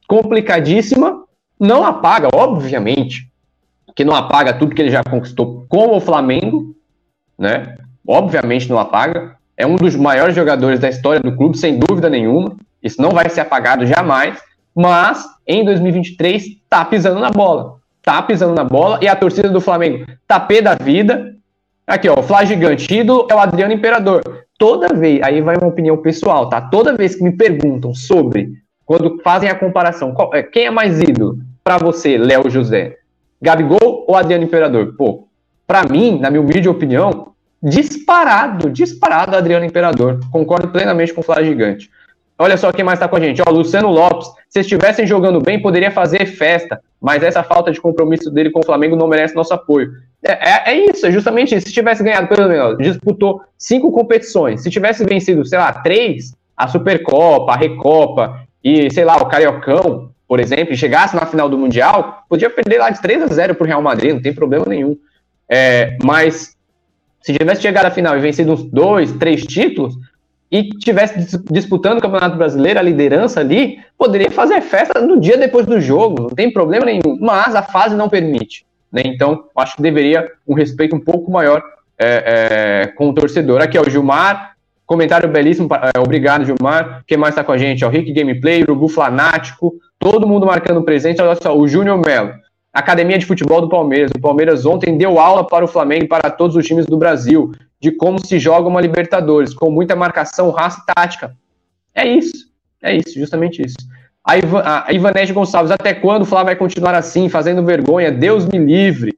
complicadíssima, 0.07 1.23
não 1.59 1.83
apaga, 1.83 2.29
obviamente, 2.33 3.31
que 3.95 4.05
não 4.05 4.15
apaga 4.15 4.53
tudo 4.53 4.75
que 4.75 4.81
ele 4.81 4.91
já 4.91 5.03
conquistou 5.03 5.65
com 5.67 5.95
o 5.95 5.99
Flamengo, 5.99 6.75
né? 7.37 7.75
Obviamente 8.07 8.69
não 8.69 8.77
apaga, 8.77 9.36
é 9.57 9.65
um 9.65 9.75
dos 9.75 9.95
maiores 9.95 10.35
jogadores 10.35 10.79
da 10.79 10.87
história 10.87 11.19
do 11.19 11.35
clube, 11.35 11.57
sem 11.57 11.79
dúvida 11.79 12.09
nenhuma. 12.09 12.55
Isso 12.81 13.01
não 13.01 13.09
vai 13.09 13.27
ser 13.27 13.41
apagado 13.41 13.85
jamais. 13.85 14.39
Mas 14.75 15.25
em 15.47 15.65
2023 15.65 16.45
tá 16.69 16.85
pisando 16.85 17.19
na 17.19 17.31
bola. 17.31 17.77
Tá 18.03 18.21
pisando 18.21 18.53
na 18.53 18.63
bola 18.63 18.99
e 19.01 19.07
a 19.07 19.15
torcida 19.15 19.49
do 19.49 19.59
Flamengo 19.59 20.05
tá 20.27 20.39
pé 20.39 20.61
da 20.61 20.75
vida. 20.75 21.35
Aqui, 21.87 22.07
ó, 22.07 22.19
o 22.19 22.23
Flá 22.23 22.45
Gigante 22.45 22.93
ídolo 22.93 23.27
é 23.31 23.33
o 23.33 23.39
Adriano 23.39 23.73
Imperador. 23.73 24.21
Toda 24.57 24.93
vez, 24.93 25.21
aí 25.23 25.41
vai 25.41 25.57
uma 25.57 25.67
opinião 25.67 25.97
pessoal, 25.97 26.49
tá? 26.49 26.61
Toda 26.61 26.95
vez 26.95 27.15
que 27.15 27.23
me 27.23 27.31
perguntam 27.31 27.93
sobre, 27.93 28.51
quando 28.85 29.19
fazem 29.23 29.49
a 29.49 29.55
comparação, 29.55 30.13
qual, 30.13 30.33
é, 30.35 30.43
quem 30.43 30.65
é 30.65 30.71
mais 30.71 31.01
ídolo 31.01 31.39
para 31.63 31.77
você, 31.77 32.17
Léo 32.17 32.49
José? 32.49 32.97
Gabigol 33.41 34.05
ou 34.07 34.15
Adriano 34.15 34.43
Imperador? 34.43 34.95
Pô, 34.97 35.27
para 35.65 35.83
mim, 35.83 36.19
na 36.19 36.29
minha 36.29 36.41
humilde 36.41 36.69
opinião, 36.69 37.33
disparado, 37.61 38.69
disparado 38.69 39.35
Adriano 39.35 39.65
Imperador. 39.65 40.19
Concordo 40.31 40.69
plenamente 40.69 41.13
com 41.13 41.21
o 41.21 41.23
Flávio 41.23 41.45
Gigante. 41.45 41.89
Olha 42.39 42.55
só 42.55 42.71
quem 42.71 42.85
mais 42.85 42.97
está 42.97 43.07
com 43.07 43.15
a 43.15 43.19
gente. 43.19 43.41
Ó, 43.45 43.49
Luciano 43.49 43.89
Lopes. 43.89 44.29
Se 44.47 44.59
estivessem 44.59 45.07
jogando 45.07 45.41
bem, 45.41 45.61
poderia 45.61 45.91
fazer 45.91 46.25
festa, 46.25 46.79
mas 47.01 47.23
essa 47.23 47.43
falta 47.43 47.71
de 47.71 47.81
compromisso 47.81 48.29
dele 48.29 48.51
com 48.51 48.59
o 48.59 48.65
Flamengo 48.65 48.95
não 48.95 49.07
merece 49.07 49.35
nosso 49.35 49.53
apoio. 49.53 49.91
É, 50.23 50.31
é, 50.31 50.63
é 50.71 50.89
isso, 50.89 51.05
é 51.05 51.11
justamente 51.11 51.55
isso. 51.55 51.67
Se 51.67 51.73
tivesse 51.73 52.03
ganhado, 52.03 52.27
pelo 52.27 52.47
menos, 52.47 52.77
disputou 52.77 53.41
cinco 53.57 53.91
competições. 53.91 54.61
Se 54.61 54.69
tivesse 54.69 55.03
vencido, 55.03 55.45
sei 55.45 55.57
lá, 55.57 55.73
três, 55.73 56.35
a 56.55 56.67
Supercopa, 56.67 57.53
a 57.53 57.55
Recopa 57.55 58.41
e, 58.63 58.91
sei 58.91 59.05
lá, 59.05 59.17
o 59.17 59.27
Cariocão, 59.27 60.11
por 60.27 60.39
exemplo, 60.39 60.73
e 60.73 60.77
chegasse 60.77 61.15
na 61.15 61.25
final 61.25 61.47
do 61.49 61.57
Mundial, 61.57 62.23
podia 62.29 62.49
perder 62.49 62.79
lá 62.79 62.89
de 62.89 63.01
3 63.01 63.23
a 63.23 63.27
0 63.27 63.55
para 63.55 63.63
o 63.63 63.67
Real 63.67 63.81
Madrid, 63.81 64.13
não 64.13 64.21
tem 64.21 64.33
problema 64.33 64.65
nenhum. 64.67 64.97
É, 65.49 65.97
mas 66.03 66.56
se 67.27 67.33
tivesse 67.33 67.61
chegado 67.61 67.87
à 67.87 67.91
final 67.91 68.17
e 68.17 68.21
vencido 68.21 68.53
uns 68.53 68.63
dois, 68.63 69.11
três 69.11 69.43
títulos, 69.43 69.97
e 70.49 70.69
tivesse 70.69 71.37
disputando 71.51 71.97
o 71.97 72.01
Campeonato 72.01 72.37
Brasileiro, 72.37 72.79
a 72.79 72.81
liderança 72.81 73.41
ali, 73.41 73.79
poderia 73.97 74.31
fazer 74.31 74.61
festa 74.61 75.01
no 75.01 75.19
dia 75.19 75.37
depois 75.37 75.65
do 75.65 75.81
jogo, 75.81 76.21
não 76.21 76.29
tem 76.29 76.49
problema 76.49 76.85
nenhum, 76.85 77.17
mas 77.19 77.53
a 77.53 77.61
fase 77.61 77.97
não 77.97 78.07
permite. 78.07 78.65
Né? 78.89 79.01
Então, 79.03 79.43
acho 79.57 79.75
que 79.75 79.81
deveria 79.81 80.31
um 80.47 80.53
respeito 80.53 80.95
um 80.95 81.01
pouco 81.01 81.29
maior 81.29 81.61
é, 81.99 82.85
é, 82.85 82.87
com 82.87 83.09
o 83.09 83.13
torcedor. 83.13 83.61
Aqui 83.61 83.77
é 83.77 83.81
o 83.81 83.89
Gilmar, 83.89 84.53
comentário 84.85 85.27
belíssimo, 85.27 85.67
é, 85.73 85.99
obrigado 85.99 86.45
Gilmar. 86.45 87.03
Quem 87.05 87.17
mais 87.17 87.33
está 87.33 87.43
com 87.43 87.51
a 87.51 87.57
gente? 87.57 87.83
É 87.83 87.87
o 87.87 87.89
Rick 87.89 88.13
Gameplay, 88.13 88.61
o 88.61 88.63
Urubu 88.63 88.87
Flanático, 88.87 89.73
todo 89.99 90.25
mundo 90.25 90.45
marcando 90.45 90.81
presente. 90.81 91.21
Olha 91.21 91.35
só, 91.35 91.57
o 91.57 91.67
Júnior 91.67 92.01
Melo. 92.05 92.31
Academia 92.79 93.17
de 93.17 93.25
Futebol 93.25 93.61
do 93.61 93.69
Palmeiras. 93.69 94.11
O 94.15 94.21
Palmeiras 94.21 94.65
ontem 94.65 94.97
deu 94.97 95.19
aula 95.19 95.45
para 95.45 95.65
o 95.65 95.67
Flamengo 95.67 96.05
e 96.05 96.07
para 96.07 96.29
todos 96.29 96.55
os 96.55 96.65
times 96.65 96.85
do 96.85 96.97
Brasil 96.97 97.51
de 97.79 97.91
como 97.91 98.23
se 98.23 98.39
joga 98.39 98.67
uma 98.67 98.81
Libertadores, 98.81 99.53
com 99.53 99.69
muita 99.69 99.95
marcação, 99.95 100.49
raça 100.51 100.81
e 100.81 100.93
tática. 100.93 101.35
É 101.93 102.07
isso, 102.07 102.47
é 102.81 102.95
isso, 102.95 103.19
justamente 103.19 103.63
isso. 103.65 103.77
A, 104.23 104.37
Ivan, 104.37 104.61
a 104.63 104.93
Ivanete 104.93 105.33
Gonçalves, 105.33 105.71
até 105.71 105.93
quando 105.93 106.23
o 106.23 106.25
Flávio 106.25 106.47
vai 106.47 106.55
continuar 106.55 106.93
assim, 106.95 107.29
fazendo 107.29 107.63
vergonha? 107.63 108.11
Deus 108.11 108.45
me 108.45 108.57
livre. 108.57 109.17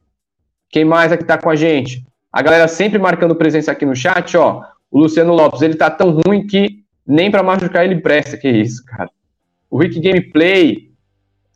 Quem 0.69 0.85
mais 0.85 1.11
aqui 1.11 1.23
tá 1.23 1.37
com 1.37 1.49
a 1.49 1.55
gente? 1.55 2.05
A 2.31 2.41
galera 2.41 2.67
sempre 2.67 2.99
marcando 2.99 3.35
presença 3.35 3.71
aqui 3.71 3.85
no 3.85 3.95
chat, 3.95 4.37
ó. 4.37 4.61
O 4.91 4.99
Luciano 4.99 5.33
Lopes, 5.33 5.61
ele 5.61 5.75
tá 5.75 5.89
tão 5.89 6.21
ruim 6.25 6.45
que 6.45 6.83
nem 7.05 7.31
para 7.31 7.41
machucar 7.41 7.83
ele 7.83 7.99
presta. 7.99 8.37
Que 8.37 8.49
isso, 8.49 8.85
cara. 8.85 9.09
O 9.69 9.79
Rick 9.79 9.99
Gameplay, 9.99 10.88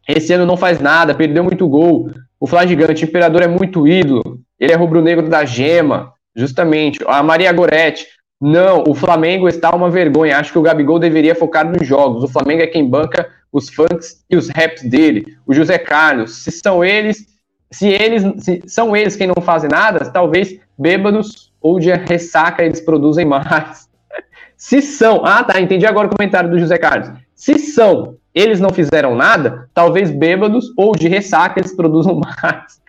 esse 0.08 0.34
ano 0.34 0.46
não 0.46 0.58
faz 0.58 0.80
nada, 0.80 1.16
perdeu 1.16 1.44
muito 1.44 1.68
gol. 1.68 2.10
O 2.40 2.48
Flá 2.48 2.66
Gigante, 2.66 3.06
Imperador 3.06 3.42
é 3.42 3.48
muito 3.48 3.88
ídolo. 3.88 4.40
Ele 4.60 4.72
é 4.74 4.76
rubro-negro 4.76 5.30
da 5.30 5.46
gema, 5.46 6.14
justamente. 6.36 7.00
A 7.08 7.24
Maria 7.24 7.52
Goretti, 7.54 8.06
não, 8.40 8.84
o 8.88 8.94
Flamengo 8.94 9.48
está 9.48 9.74
uma 9.74 9.90
vergonha. 9.90 10.38
Acho 10.38 10.52
que 10.52 10.60
o 10.60 10.62
Gabigol 10.62 11.00
deveria 11.00 11.36
focar 11.36 11.66
nos 11.66 11.88
jogos. 11.88 12.24
O 12.24 12.28
Flamengo 12.28 12.62
é 12.62 12.68
quem 12.68 12.88
banca 12.88 13.30
os 13.52 13.70
funks 13.70 14.26
e 14.30 14.36
os 14.36 14.50
raps 14.50 14.84
dele. 14.84 15.26
O 15.46 15.54
José 15.54 15.78
Carlos, 15.78 16.44
se 16.44 16.52
são 16.52 16.84
eles, 16.84 17.26
se 17.72 17.88
eles 17.88 18.24
se 18.44 18.62
são 18.68 18.96
eles 18.96 19.16
quem 19.16 19.28
não 19.28 19.42
fazem 19.42 19.70
nada, 19.70 20.12
talvez 20.12 20.60
bêbados 20.78 21.54
ou 21.62 21.80
de 21.80 21.94
ressaca 21.94 22.64
eles 22.64 22.82
produzem 22.82 23.26
mais. 23.26 23.88
se 24.58 24.82
são, 24.82 25.24
ah 25.24 25.44
tá, 25.44 25.62
entendi 25.62 25.86
agora 25.86 26.08
o 26.08 26.16
comentário 26.16 26.50
do 26.50 26.60
José 26.60 26.78
Carlos. 26.78 27.10
Se 27.44 27.60
são 27.60 28.16
eles 28.34 28.62
não 28.62 28.70
fizeram 28.70 29.16
nada, 29.16 29.70
talvez 29.74 30.10
bêbados 30.10 30.72
ou 30.78 30.94
de 30.94 31.10
ressaca 31.10 31.60
eles 31.60 31.76
produzam 31.76 32.16
mais. 32.24 32.82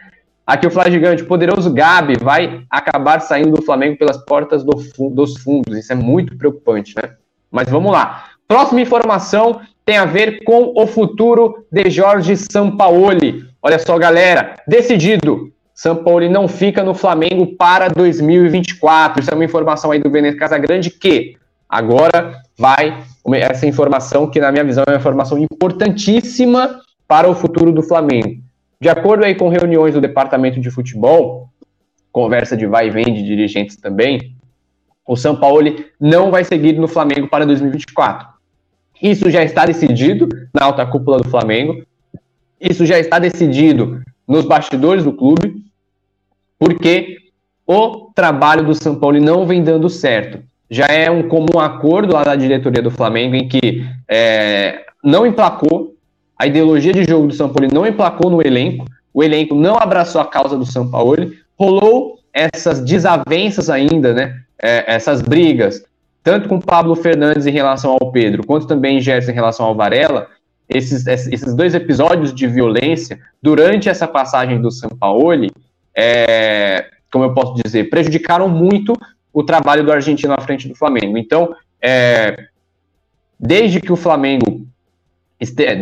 Aqui 0.46 0.68
o 0.68 0.70
Flá 0.70 0.88
Gigante, 0.88 1.24
o 1.24 1.26
poderoso 1.26 1.72
Gabi 1.72 2.16
vai 2.22 2.62
acabar 2.70 3.20
saindo 3.20 3.56
do 3.56 3.62
Flamengo 3.62 3.98
pelas 3.98 4.16
portas 4.18 4.62
do 4.62 4.70
dos 5.10 5.42
fundos. 5.42 5.76
Isso 5.76 5.92
é 5.92 5.96
muito 5.96 6.38
preocupante, 6.38 6.94
né? 6.94 7.14
Mas 7.50 7.68
vamos 7.68 7.90
lá. 7.90 8.26
Próxima 8.46 8.80
informação 8.80 9.60
tem 9.84 9.96
a 9.96 10.04
ver 10.04 10.44
com 10.44 10.72
o 10.76 10.86
futuro 10.86 11.66
de 11.68 11.90
Jorge 11.90 12.36
Sampaoli. 12.36 13.44
Olha 13.60 13.80
só, 13.80 13.98
galera, 13.98 14.54
decidido. 14.68 15.52
Sampaoli 15.74 16.28
não 16.28 16.46
fica 16.46 16.84
no 16.84 16.94
Flamengo 16.94 17.56
para 17.56 17.88
2024. 17.88 19.20
Isso 19.20 19.32
é 19.32 19.34
uma 19.34 19.44
informação 19.44 19.90
aí 19.90 19.98
do 19.98 20.08
Veneno 20.08 20.36
Casagrande 20.36 20.90
que 20.90 21.36
agora 21.68 22.40
vai 22.56 23.02
essa 23.32 23.66
informação 23.66 24.28
que, 24.28 24.40
na 24.40 24.52
minha 24.52 24.64
visão, 24.64 24.84
é 24.87 24.90
uma 24.90 24.98
informação 24.98 25.38
importantíssima 25.38 26.80
para 27.06 27.28
o 27.28 27.34
futuro 27.34 27.72
do 27.72 27.82
Flamengo. 27.82 28.42
De 28.80 28.88
acordo 28.88 29.24
aí 29.24 29.34
com 29.34 29.48
reuniões 29.48 29.94
do 29.94 30.00
departamento 30.00 30.60
de 30.60 30.70
futebol, 30.70 31.48
conversa 32.12 32.56
de 32.56 32.66
vai 32.66 32.88
e 32.88 32.90
vem 32.90 33.14
de 33.14 33.22
dirigentes 33.22 33.76
também, 33.76 34.37
o 35.06 35.16
São 35.16 35.37
Paulo 35.37 35.64
não 36.00 36.30
vai 36.30 36.44
seguir 36.44 36.74
no 36.78 36.88
Flamengo 36.88 37.28
para 37.28 37.46
2024. 37.46 38.28
Isso 39.02 39.30
já 39.30 39.42
está 39.42 39.66
decidido 39.66 40.28
na 40.52 40.64
alta 40.64 40.87
cúpula 40.87 41.18
do 41.18 41.28
Flamengo. 41.28 41.84
Isso 42.60 42.87
já 42.87 42.98
está 42.98 43.18
decidido 43.18 44.02
nos 44.26 44.46
bastidores 44.46 45.04
do 45.04 45.12
clube, 45.12 45.64
porque 46.58 47.18
o 47.66 48.10
trabalho 48.14 48.64
do 48.64 48.74
São 48.74 48.94
Paulo 48.96 49.20
não 49.20 49.46
vem 49.46 49.62
dando 49.62 49.90
certo. 49.90 50.42
Já 50.74 50.87
é 50.87 51.08
um 51.08 51.28
comum 51.28 51.60
acordo 51.60 52.14
lá 52.14 52.24
da 52.24 52.34
diretoria 52.34 52.82
do 52.82 52.90
Flamengo 52.90 53.37
em 53.37 53.46
que 53.46 53.87
é, 54.08 54.84
não 55.04 55.24
emplacou 55.24 55.94
a 56.37 56.48
ideologia 56.48 56.92
de 56.92 57.04
jogo 57.04 57.28
do 57.28 57.34
São 57.34 57.48
Paulo, 57.48 57.72
não 57.72 57.87
emplacou 57.87 58.28
no 58.28 58.44
elenco, 58.44 58.84
o 59.12 59.22
elenco 59.22 59.54
não 59.54 59.76
abraçou 59.76 60.20
a 60.20 60.26
causa 60.26 60.58
do 60.58 60.66
São 60.66 60.90
Paulo, 60.90 61.14
rolou 61.56 62.18
essas 62.32 62.80
desavenças 62.80 63.70
ainda, 63.70 64.12
né? 64.12 64.40
É, 64.60 64.94
essas 64.94 65.22
brigas, 65.22 65.84
tanto 66.24 66.48
com 66.48 66.58
Pablo 66.58 66.96
Fernandes 66.96 67.46
em 67.46 67.52
relação 67.52 67.92
ao 67.92 68.10
Pedro, 68.10 68.44
quanto 68.44 68.66
também 68.66 69.00
Gerson 69.00 69.30
em 69.30 69.34
relação 69.34 69.66
ao 69.66 69.76
Varela, 69.76 70.26
esses, 70.68 71.06
esses 71.06 71.54
dois 71.54 71.72
episódios 71.72 72.34
de 72.34 72.48
violência 72.48 73.20
durante 73.40 73.88
essa 73.88 74.08
passagem 74.08 74.60
do 74.60 74.72
Sampaoli, 74.72 75.52
é, 75.96 76.87
como 77.12 77.26
eu 77.26 77.32
posso 77.32 77.54
dizer, 77.62 77.90
prejudicaram 77.90 78.48
muito 78.48 78.92
o 79.35 79.42
trabalho 79.42 79.85
do 79.85 79.92
argentino 79.92 80.33
à 80.33 80.40
frente 80.40 80.68
do 80.68 80.77
Flamengo. 80.77 81.18
Então, 81.18 81.55
é, 81.83 82.37
desde 83.38 83.81
que 83.81 83.92
o 83.92 83.97
Flamengo, 83.97 84.64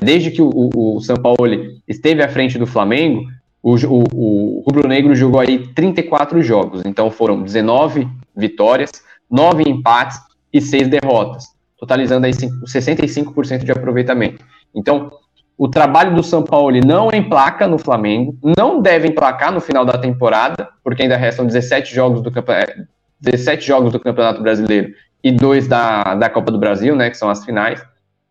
desde 0.02 0.30
que 0.30 0.40
o, 0.40 0.48
o, 0.48 0.96
o 0.96 1.00
São 1.02 1.16
Paulo 1.16 1.46
esteve 1.86 2.22
à 2.22 2.28
frente 2.28 2.58
do 2.58 2.66
Flamengo, 2.66 3.28
o, 3.62 3.74
o, 3.74 4.04
o 4.12 4.64
rubro-negro 4.66 5.14
jogou 5.14 5.38
aí 5.38 5.68
34 5.68 6.42
jogos. 6.42 6.82
Então, 6.86 7.10
foram 7.10 7.42
19 7.42 8.08
vitórias, 8.34 8.90
9 9.30 9.62
empates 9.68 10.18
e 10.50 10.60
6 10.60 10.88
derrotas, 10.88 11.44
totalizando 11.78 12.26
aí 12.26 12.32
65% 12.32 13.64
de 13.64 13.70
aproveitamento. 13.70 14.42
Então, 14.74 15.12
o 15.58 15.68
trabalho 15.68 16.16
do 16.16 16.22
São 16.22 16.42
Paulo 16.42 16.74
não 16.84 17.10
emplaca 17.12 17.68
no 17.68 17.76
Flamengo, 17.76 18.36
não 18.42 18.80
deve 18.80 19.08
emplacar 19.08 19.52
no 19.52 19.60
final 19.60 19.84
da 19.84 19.98
temporada, 19.98 20.70
porque 20.82 21.02
ainda 21.02 21.16
restam 21.16 21.46
17 21.46 21.94
jogos 21.94 22.22
do, 22.22 22.32
17 23.22 23.66
jogos 23.66 23.92
do 23.92 24.00
Campeonato 24.00 24.42
Brasileiro 24.42 24.92
e 25.22 25.30
dois 25.30 25.68
da, 25.68 26.14
da 26.14 26.28
Copa 26.28 26.50
do 26.50 26.58
Brasil, 26.58 26.94
né, 26.96 27.08
que 27.08 27.16
são 27.16 27.30
as 27.30 27.44
finais. 27.44 27.82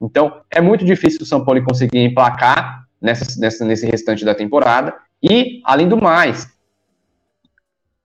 Então, 0.02 0.42
é 0.50 0.60
muito 0.60 0.84
difícil 0.84 1.22
o 1.22 1.26
São 1.26 1.46
Paulo 1.46 1.64
conseguir 1.64 2.00
emplacar 2.00 2.86
nessa, 3.02 3.40
nessa, 3.40 3.66
nesse 3.66 3.86
restante 3.86 4.26
da 4.26 4.36
temporada. 4.36 4.94
E, 5.24 5.62
além 5.64 5.88
do 5.88 5.96
mais, 5.96 6.48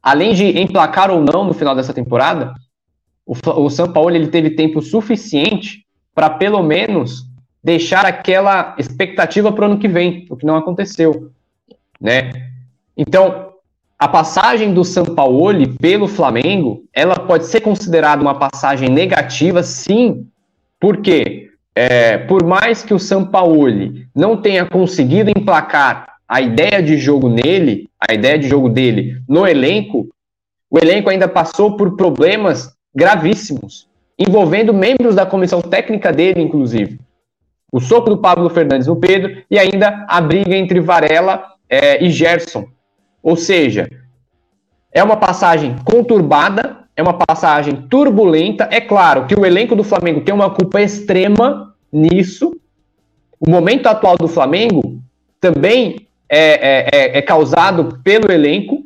além 0.02 0.34
de 0.34 0.58
emplacar 0.58 1.10
ou 1.10 1.22
não 1.22 1.44
no 1.44 1.52
final 1.52 1.74
dessa 1.74 1.92
temporada, 1.92 2.54
o, 3.26 3.34
o 3.62 3.70
São 3.70 3.92
Paulo 3.92 4.14
ele 4.14 4.28
teve 4.28 4.50
tempo 4.50 4.80
suficiente 4.80 5.84
para, 6.14 6.30
pelo 6.30 6.62
menos, 6.62 7.26
deixar 7.62 8.06
aquela 8.06 8.76
expectativa 8.78 9.50
para 9.50 9.62
o 9.62 9.72
ano 9.72 9.78
que 9.78 9.88
vem, 9.88 10.26
o 10.30 10.36
que 10.36 10.46
não 10.46 10.56
aconteceu, 10.56 11.32
né? 12.00 12.30
Então, 12.96 13.45
a 13.98 14.06
passagem 14.06 14.74
do 14.74 14.84
Sampaoli 14.84 15.66
pelo 15.66 16.06
Flamengo, 16.06 16.84
ela 16.92 17.16
pode 17.16 17.46
ser 17.46 17.60
considerada 17.60 18.20
uma 18.20 18.34
passagem 18.34 18.90
negativa, 18.90 19.62
sim, 19.62 20.26
porque 20.78 21.50
é, 21.74 22.18
por 22.18 22.44
mais 22.44 22.82
que 22.82 22.92
o 22.92 22.98
Sampaoli 22.98 24.06
não 24.14 24.36
tenha 24.36 24.66
conseguido 24.66 25.30
emplacar 25.30 26.16
a 26.28 26.40
ideia 26.40 26.82
de 26.82 26.98
jogo 26.98 27.28
nele, 27.28 27.88
a 27.98 28.12
ideia 28.12 28.38
de 28.38 28.48
jogo 28.48 28.68
dele 28.68 29.22
no 29.28 29.46
elenco, 29.46 30.08
o 30.70 30.78
elenco 30.78 31.08
ainda 31.08 31.28
passou 31.28 31.76
por 31.76 31.96
problemas 31.96 32.74
gravíssimos, 32.94 33.88
envolvendo 34.18 34.74
membros 34.74 35.14
da 35.14 35.24
comissão 35.24 35.62
técnica 35.62 36.12
dele, 36.12 36.42
inclusive. 36.42 36.98
O 37.72 37.80
soco 37.80 38.10
do 38.10 38.18
Pablo 38.18 38.50
Fernandes 38.50 38.86
no 38.86 38.96
Pedro 38.96 39.42
e 39.50 39.58
ainda 39.58 40.04
a 40.08 40.20
briga 40.20 40.54
entre 40.54 40.80
Varela 40.80 41.44
é, 41.68 42.02
e 42.04 42.10
Gerson. 42.10 42.66
Ou 43.26 43.34
seja, 43.34 43.90
é 44.94 45.02
uma 45.02 45.16
passagem 45.16 45.74
conturbada, 45.84 46.84
é 46.94 47.02
uma 47.02 47.14
passagem 47.14 47.88
turbulenta. 47.90 48.68
É 48.70 48.80
claro 48.80 49.26
que 49.26 49.34
o 49.34 49.44
elenco 49.44 49.74
do 49.74 49.82
Flamengo 49.82 50.20
tem 50.20 50.32
uma 50.32 50.48
culpa 50.48 50.80
extrema 50.80 51.74
nisso. 51.92 52.56
O 53.40 53.50
momento 53.50 53.88
atual 53.88 54.16
do 54.16 54.28
Flamengo 54.28 55.02
também 55.40 56.06
é, 56.28 56.38
é, 56.38 56.88
é, 56.92 57.18
é 57.18 57.22
causado 57.22 58.00
pelo 58.04 58.30
elenco 58.30 58.84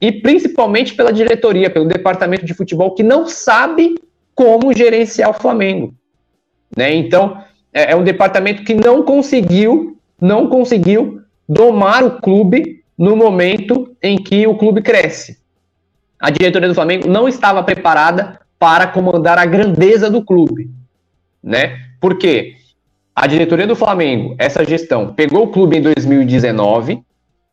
e 0.00 0.10
principalmente 0.10 0.92
pela 0.92 1.12
diretoria, 1.12 1.70
pelo 1.70 1.86
departamento 1.86 2.44
de 2.44 2.54
futebol 2.54 2.92
que 2.92 3.04
não 3.04 3.24
sabe 3.28 3.94
como 4.34 4.76
gerenciar 4.76 5.30
o 5.30 5.40
Flamengo. 5.40 5.94
Né? 6.76 6.92
Então, 6.92 7.40
é, 7.72 7.92
é 7.92 7.96
um 7.96 8.02
departamento 8.02 8.64
que 8.64 8.74
não 8.74 9.04
conseguiu, 9.04 9.96
não 10.20 10.48
conseguiu 10.48 11.20
domar 11.48 12.02
o 12.02 12.20
clube 12.20 12.82
no 12.96 13.16
momento 13.16 13.94
em 14.02 14.16
que 14.16 14.46
o 14.46 14.56
clube 14.56 14.82
cresce. 14.82 15.38
A 16.20 16.30
diretoria 16.30 16.68
do 16.68 16.74
Flamengo 16.74 17.08
não 17.08 17.28
estava 17.28 17.62
preparada 17.62 18.40
para 18.58 18.86
comandar 18.86 19.38
a 19.38 19.44
grandeza 19.44 20.10
do 20.10 20.24
clube, 20.24 20.70
né? 21.42 21.78
Por 22.00 22.16
quê? 22.16 22.54
A 23.14 23.26
diretoria 23.26 23.66
do 23.66 23.76
Flamengo, 23.76 24.34
essa 24.38 24.64
gestão, 24.64 25.14
pegou 25.14 25.44
o 25.44 25.50
clube 25.50 25.76
em 25.76 25.82
2019, 25.82 27.02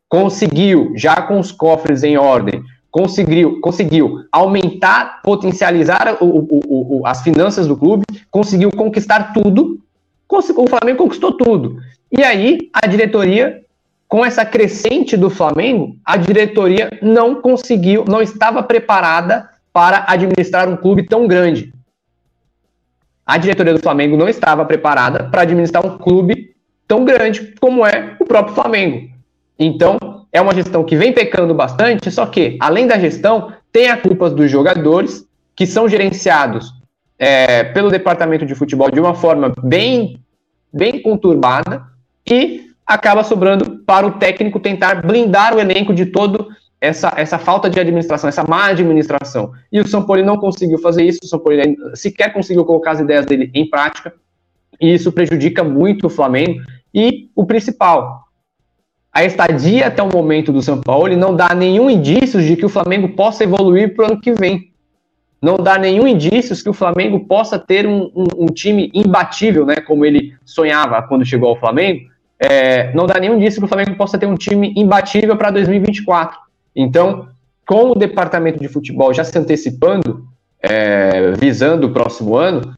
conseguiu, 0.10 0.94
já 0.96 1.22
com 1.22 1.40
os 1.40 1.52
cofres 1.52 2.04
em 2.04 2.18
ordem, 2.18 2.64
conseguiu, 2.90 3.62
conseguiu 3.62 4.26
aumentar, 4.32 5.22
potencializar 5.22 6.18
o, 6.20 6.26
o, 6.26 7.00
o, 7.00 7.08
as 7.08 7.22
finanças 7.22 7.68
do 7.68 7.78
clube, 7.78 8.04
conseguiu 8.30 8.72
conquistar 8.72 9.34
tudo, 9.34 9.80
o 10.30 10.68
Flamengo 10.68 10.98
conquistou 10.98 11.34
tudo. 11.34 11.78
E 12.12 12.24
aí, 12.24 12.70
a 12.74 12.88
diretoria, 12.88 13.62
com 14.12 14.26
essa 14.26 14.44
crescente 14.44 15.16
do 15.16 15.30
Flamengo, 15.30 15.96
a 16.04 16.18
diretoria 16.18 16.90
não 17.02 17.42
conseguiu, 17.42 18.04
não 18.06 18.22
estava 18.22 18.62
preparada 18.62 19.50
para 19.72 20.04
administrar 20.06 20.68
um 20.68 20.76
clube 20.76 21.04
tão 21.04 21.26
grande. 21.26 21.74
A 23.26 23.38
diretoria 23.38 23.74
do 23.74 23.80
Flamengo 23.80 24.18
não 24.18 24.28
estava 24.28 24.66
preparada 24.66 25.30
para 25.30 25.44
administrar 25.44 25.86
um 25.86 25.98
clube 25.98 26.54
tão 26.86 27.06
grande 27.06 27.56
como 27.62 27.86
é 27.86 28.18
o 28.20 28.26
próprio 28.26 28.54
Flamengo. 28.54 29.10
Então, 29.58 29.98
é 30.30 30.42
uma 30.42 30.54
gestão 30.54 30.84
que 30.84 30.98
vem 30.98 31.14
pecando 31.14 31.54
bastante, 31.54 32.12
só 32.12 32.26
que, 32.26 32.58
além 32.60 32.88
da 32.88 33.00
gestão, 33.00 33.54
tem 33.72 33.88
a 33.88 33.96
culpa 33.96 34.30
dos 34.30 34.52
jogadores, 34.52 35.26
que 35.56 35.66
são 35.66 35.88
gerenciados 35.88 36.74
é, 37.18 37.64
pelo 37.64 37.90
departamento 37.90 38.46
de 38.46 38.56
futebol 38.56 38.92
de 38.92 39.00
uma 39.00 39.16
forma 39.16 39.54
bem 39.64 40.20
bem 40.74 41.02
conturbada 41.02 41.84
e 42.30 42.71
acaba 42.94 43.24
sobrando 43.24 43.84
para 43.86 44.06
o 44.06 44.12
técnico 44.12 44.60
tentar 44.60 45.06
blindar 45.06 45.56
o 45.56 45.60
elenco 45.60 45.94
de 45.94 46.06
todo 46.06 46.50
essa, 46.80 47.14
essa 47.16 47.38
falta 47.38 47.70
de 47.70 47.80
administração, 47.80 48.28
essa 48.28 48.44
má 48.44 48.66
administração. 48.66 49.52
E 49.72 49.80
o 49.80 49.88
São 49.88 50.04
Paulo 50.04 50.24
não 50.26 50.38
conseguiu 50.38 50.80
fazer 50.80 51.04
isso, 51.04 51.20
o 51.24 51.28
São 51.28 51.40
Paulo 51.40 51.60
sequer 51.96 52.34
conseguiu 52.34 52.66
colocar 52.66 52.92
as 52.92 53.00
ideias 53.00 53.26
dele 53.26 53.50
em 53.54 53.70
prática, 53.70 54.14
e 54.80 54.94
isso 54.94 55.12
prejudica 55.12 55.64
muito 55.64 56.08
o 56.08 56.10
Flamengo. 56.10 56.62
E 56.94 57.30
o 57.36 57.46
principal, 57.46 58.26
a 59.14 59.24
estadia 59.24 59.88
até 59.88 60.02
o 60.02 60.12
momento 60.12 60.52
do 60.52 60.62
São 60.62 60.82
Paulo 60.82 61.16
não 61.16 61.36
dá 61.36 61.54
nenhum 61.54 61.90
indício 61.90 62.42
de 62.42 62.56
que 62.56 62.66
o 62.66 62.70
Flamengo 62.70 63.10
possa 63.10 63.44
evoluir 63.44 63.96
para 63.96 64.04
o 64.04 64.12
ano 64.12 64.22
que 64.22 64.34
vem 64.34 64.72
não 65.42 65.58
dá 65.58 65.78
nenhum 65.78 66.08
indício 66.08 66.56
que 66.62 66.70
o 66.70 66.74
Flamengo 66.74 67.22
possa 67.22 67.58
ter 67.58 67.88
um, 67.88 68.12
um, 68.16 68.26
um, 68.38 68.46
time 68.46 68.92
imbatível, 68.94 69.66
né, 69.66 69.78
como 69.78 70.06
ele 70.06 70.36
sonhava 70.46 71.02
quando 71.02 71.26
chegou 71.26 71.50
ao 71.50 71.60
Flamengo. 71.60 72.11
É, 72.44 72.92
não 72.94 73.06
dá 73.06 73.20
nenhum 73.20 73.36
indício 73.36 73.62
que 73.62 73.66
o 73.66 73.70
Flamengo 73.70 73.96
possa 73.96 74.18
ter 74.18 74.26
um 74.26 74.34
time 74.34 74.74
imbatível 74.76 75.38
para 75.38 75.52
2024. 75.52 76.40
Então, 76.76 77.28
com 77.68 77.92
o 77.92 77.96
departamento 77.96 78.60
de 78.60 78.68
futebol 78.68 79.14
já 79.14 79.24
se 79.24 79.38
antecipando, 79.38 80.26
é, 80.60 81.34
visando 81.34 81.86
o 81.86 81.92
próximo 81.92 82.36
ano, 82.36 82.76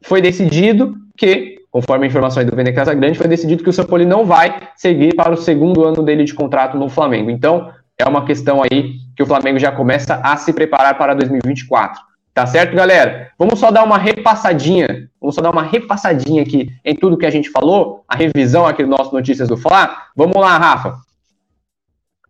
foi 0.00 0.22
decidido 0.22 0.94
que, 1.16 1.56
conforme 1.72 2.04
a 2.04 2.08
informação 2.08 2.44
do 2.44 2.54
Vene 2.54 2.72
Casagrande, 2.72 3.18
foi 3.18 3.26
decidido 3.26 3.64
que 3.64 3.70
o 3.70 3.86
Paulo 3.86 4.04
não 4.06 4.24
vai 4.24 4.68
seguir 4.76 5.12
para 5.16 5.32
o 5.32 5.36
segundo 5.36 5.84
ano 5.84 6.02
dele 6.04 6.22
de 6.22 6.32
contrato 6.32 6.78
no 6.78 6.88
Flamengo. 6.88 7.30
Então, 7.30 7.72
é 7.98 8.08
uma 8.08 8.24
questão 8.24 8.62
aí 8.62 8.94
que 9.16 9.22
o 9.24 9.26
Flamengo 9.26 9.58
já 9.58 9.72
começa 9.72 10.20
a 10.22 10.36
se 10.36 10.52
preparar 10.52 10.96
para 10.96 11.14
2024. 11.14 12.00
Tá 12.38 12.46
certo, 12.46 12.72
galera? 12.72 13.32
Vamos 13.36 13.58
só 13.58 13.68
dar 13.68 13.82
uma 13.82 13.98
repassadinha, 13.98 15.10
vamos 15.20 15.34
só 15.34 15.40
dar 15.40 15.50
uma 15.50 15.64
repassadinha 15.64 16.40
aqui 16.40 16.68
em 16.84 16.94
tudo 16.94 17.18
que 17.18 17.26
a 17.26 17.30
gente 17.30 17.50
falou, 17.50 18.04
a 18.06 18.14
revisão 18.14 18.64
aqui 18.64 18.84
do 18.84 18.88
nosso 18.88 19.12
Notícias 19.12 19.48
do 19.48 19.56
Fla. 19.56 20.04
Vamos 20.14 20.36
lá, 20.36 20.56
Rafa. 20.56 20.98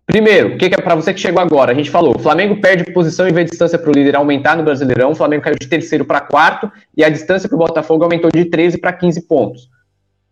Primeiro, 0.06 0.54
o 0.54 0.56
que, 0.56 0.70
que 0.70 0.74
é 0.76 0.82
para 0.82 0.94
você 0.94 1.12
que 1.12 1.20
chegou 1.20 1.42
agora? 1.42 1.72
A 1.72 1.74
gente 1.74 1.90
falou, 1.90 2.16
o 2.16 2.18
Flamengo 2.18 2.58
perde 2.58 2.90
posição 2.90 3.28
e 3.28 3.32
vê 3.32 3.42
a 3.42 3.44
distância 3.44 3.78
para 3.78 3.90
o 3.90 3.92
líder 3.92 4.16
aumentar 4.16 4.56
no 4.56 4.62
Brasileirão, 4.62 5.10
o 5.10 5.14
Flamengo 5.14 5.42
caiu 5.42 5.56
de 5.60 5.68
terceiro 5.68 6.06
para 6.06 6.22
quarto 6.22 6.72
e 6.96 7.04
a 7.04 7.10
distância 7.10 7.46
para 7.46 7.56
o 7.56 7.58
Botafogo 7.58 8.04
aumentou 8.04 8.30
de 8.32 8.46
13 8.46 8.78
para 8.78 8.94
15 8.94 9.28
pontos. 9.28 9.68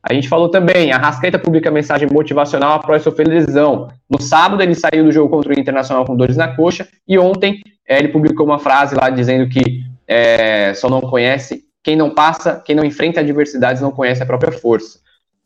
A 0.03 0.15
gente 0.15 0.27
falou 0.27 0.49
também, 0.49 0.91
a 0.91 0.97
Rascaeta 0.97 1.39
publica 1.39 1.71
mensagem 1.71 2.09
motivacional 2.11 2.77
após 2.77 3.03
sofrer 3.03 3.29
lesão. 3.29 3.91
No 4.09 4.23
sábado, 4.23 4.63
ele 4.63 4.75
saiu 4.75 5.05
do 5.05 5.13
jogo 5.13 5.29
contra 5.29 5.53
o 5.53 5.61
Internacional 5.61 6.07
com 6.07 6.17
dores 6.17 6.39
na 6.39 6.57
coxa 6.57 6.89
e 7.07 7.19
ontem 7.19 7.61
é, 7.87 7.99
ele 7.99 8.09
publicou 8.09 8.45
uma 8.45 8.59
frase 8.59 8.95
lá 8.95 9.09
dizendo 9.11 9.49
que 9.49 9.83
é, 10.07 10.75
só 10.75 10.89
não 10.89 11.01
conhece 11.01 11.65
quem 11.83 11.95
não 11.95 12.11
passa, 12.11 12.61
quem 12.65 12.75
não 12.75 12.85
enfrenta 12.85 13.21
adversidades 13.21 13.81
não 13.81 13.93
conhece 13.93 14.23
a 14.23 14.27
própria 14.27 14.51
força. 14.51 14.99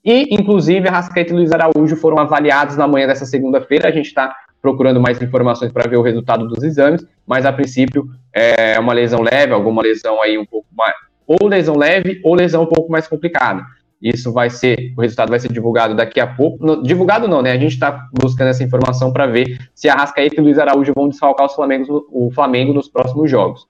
E, 0.03 0.35
inclusive, 0.35 0.89
a 0.89 0.93
Rascaeta 0.93 1.33
e 1.33 1.37
Luiz 1.37 1.53
Araújo 1.53 1.97
foram 1.97 2.19
avaliados 2.19 2.77
na 2.77 2.89
manhã 2.89 3.07
dessa 3.07 3.27
segunda-feira. 3.27 3.89
A 3.89 3.93
gente 3.93 4.07
está 4.07 4.35
procurando 4.63 5.01
mais 5.01 5.21
informações 5.21 5.71
para 5.71 5.89
ver 5.89 5.97
o 5.97 6.03
resultado 6.03 6.49
dos 6.49 6.63
exames, 6.65 7.05
mas 7.27 7.45
a 7.45 7.53
princípio 7.53 8.09
é 8.33 8.79
uma 8.79 8.95
lesão 8.95 9.21
leve, 9.21 9.53
alguma 9.53 9.83
lesão 9.83 10.23
aí 10.23 10.39
um 10.39 10.47
pouco 10.47 10.67
mais, 10.75 10.95
ou 11.27 11.47
lesão 11.47 11.77
leve 11.77 12.21
ou 12.25 12.35
lesão 12.35 12.63
um 12.63 12.67
pouco 12.67 12.91
mais 12.91 13.07
complicada. 13.07 13.63
Isso 14.01 14.33
vai 14.33 14.49
ser, 14.49 14.95
o 14.97 15.03
resultado 15.03 15.29
vai 15.29 15.39
ser 15.39 15.53
divulgado 15.53 15.95
daqui 15.95 16.21
a 16.21 16.27
pouco. 16.27 16.65
No, 16.65 16.83
divulgado 16.83 17.29
não, 17.29 17.43
né? 17.43 17.53
A 17.53 17.59
gente 17.59 17.73
está 17.73 18.09
buscando 18.19 18.49
essa 18.49 18.65
informação 18.65 19.13
para 19.13 19.27
ver 19.27 19.59
se 19.75 19.89
a 19.89 19.95
Rascaeta 19.95 20.37
e 20.41 20.41
Luiz 20.43 20.59
Araújo 20.59 20.93
vão 20.95 21.09
desfalcar 21.09 21.47
os 21.47 21.55
Flamengo, 21.55 22.07
o 22.11 22.31
Flamengo 22.31 22.73
nos 22.73 22.89
próximos 22.89 23.31
jogos. 23.31 23.67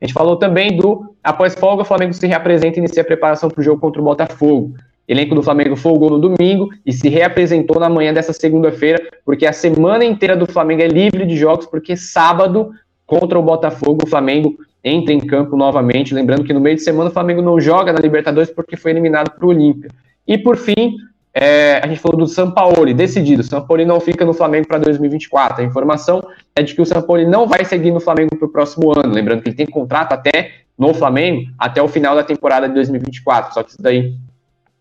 A 0.00 0.04
gente 0.04 0.14
falou 0.14 0.36
também 0.36 0.76
do 0.76 1.14
após 1.22 1.54
folga, 1.54 1.82
o 1.82 1.84
Flamengo 1.84 2.12
se 2.12 2.26
reapresenta 2.26 2.78
e 2.78 2.80
inicia 2.80 3.02
a 3.02 3.06
preparação 3.06 3.48
para 3.48 3.60
o 3.60 3.64
jogo 3.64 3.80
contra 3.80 4.00
o 4.00 4.04
Botafogo. 4.04 4.74
Elenco 5.06 5.34
do 5.34 5.42
Flamengo 5.42 5.74
folgou 5.74 6.10
no 6.10 6.18
domingo 6.18 6.68
e 6.84 6.92
se 6.92 7.08
reapresentou 7.08 7.80
na 7.80 7.88
manhã 7.88 8.12
dessa 8.12 8.32
segunda-feira, 8.32 9.02
porque 9.24 9.46
a 9.46 9.52
semana 9.52 10.04
inteira 10.04 10.36
do 10.36 10.46
Flamengo 10.46 10.82
é 10.82 10.88
livre 10.88 11.24
de 11.24 11.34
jogos, 11.34 11.66
porque 11.66 11.96
sábado, 11.96 12.70
contra 13.08 13.38
o 13.38 13.42
Botafogo, 13.42 14.04
o 14.04 14.06
Flamengo 14.06 14.54
entra 14.84 15.14
em 15.14 15.18
campo 15.18 15.56
novamente. 15.56 16.14
Lembrando 16.14 16.44
que 16.44 16.52
no 16.52 16.60
meio 16.60 16.76
de 16.76 16.82
semana 16.82 17.08
o 17.08 17.12
Flamengo 17.12 17.40
não 17.40 17.58
joga 17.58 17.90
na 17.90 17.98
Libertadores 17.98 18.50
porque 18.50 18.76
foi 18.76 18.90
eliminado 18.90 19.30
para 19.30 19.46
o 19.46 19.48
Olímpia. 19.48 19.90
E 20.26 20.36
por 20.36 20.58
fim, 20.58 20.94
é, 21.32 21.80
a 21.82 21.86
gente 21.88 22.00
falou 22.00 22.18
do 22.18 22.26
Sampaoli, 22.26 22.92
decidido. 22.92 23.40
O 23.40 23.44
Sampaoli 23.44 23.86
não 23.86 23.98
fica 23.98 24.26
no 24.26 24.34
Flamengo 24.34 24.68
para 24.68 24.76
2024. 24.76 25.62
A 25.62 25.64
informação 25.64 26.22
é 26.54 26.62
de 26.62 26.74
que 26.74 26.82
o 26.82 26.86
Sampaoli 26.86 27.26
não 27.26 27.48
vai 27.48 27.64
seguir 27.64 27.90
no 27.90 27.98
Flamengo 27.98 28.36
para 28.36 28.46
o 28.46 28.50
próximo 28.50 28.92
ano. 28.92 29.14
Lembrando 29.14 29.40
que 29.40 29.48
ele 29.48 29.56
tem 29.56 29.66
contrato 29.66 30.12
até 30.12 30.50
no 30.78 30.92
Flamengo 30.92 31.50
até 31.58 31.82
o 31.82 31.88
final 31.88 32.14
da 32.14 32.22
temporada 32.22 32.68
de 32.68 32.74
2024. 32.74 33.54
Só 33.54 33.62
que 33.62 33.70
isso 33.70 33.82
daí 33.82 34.14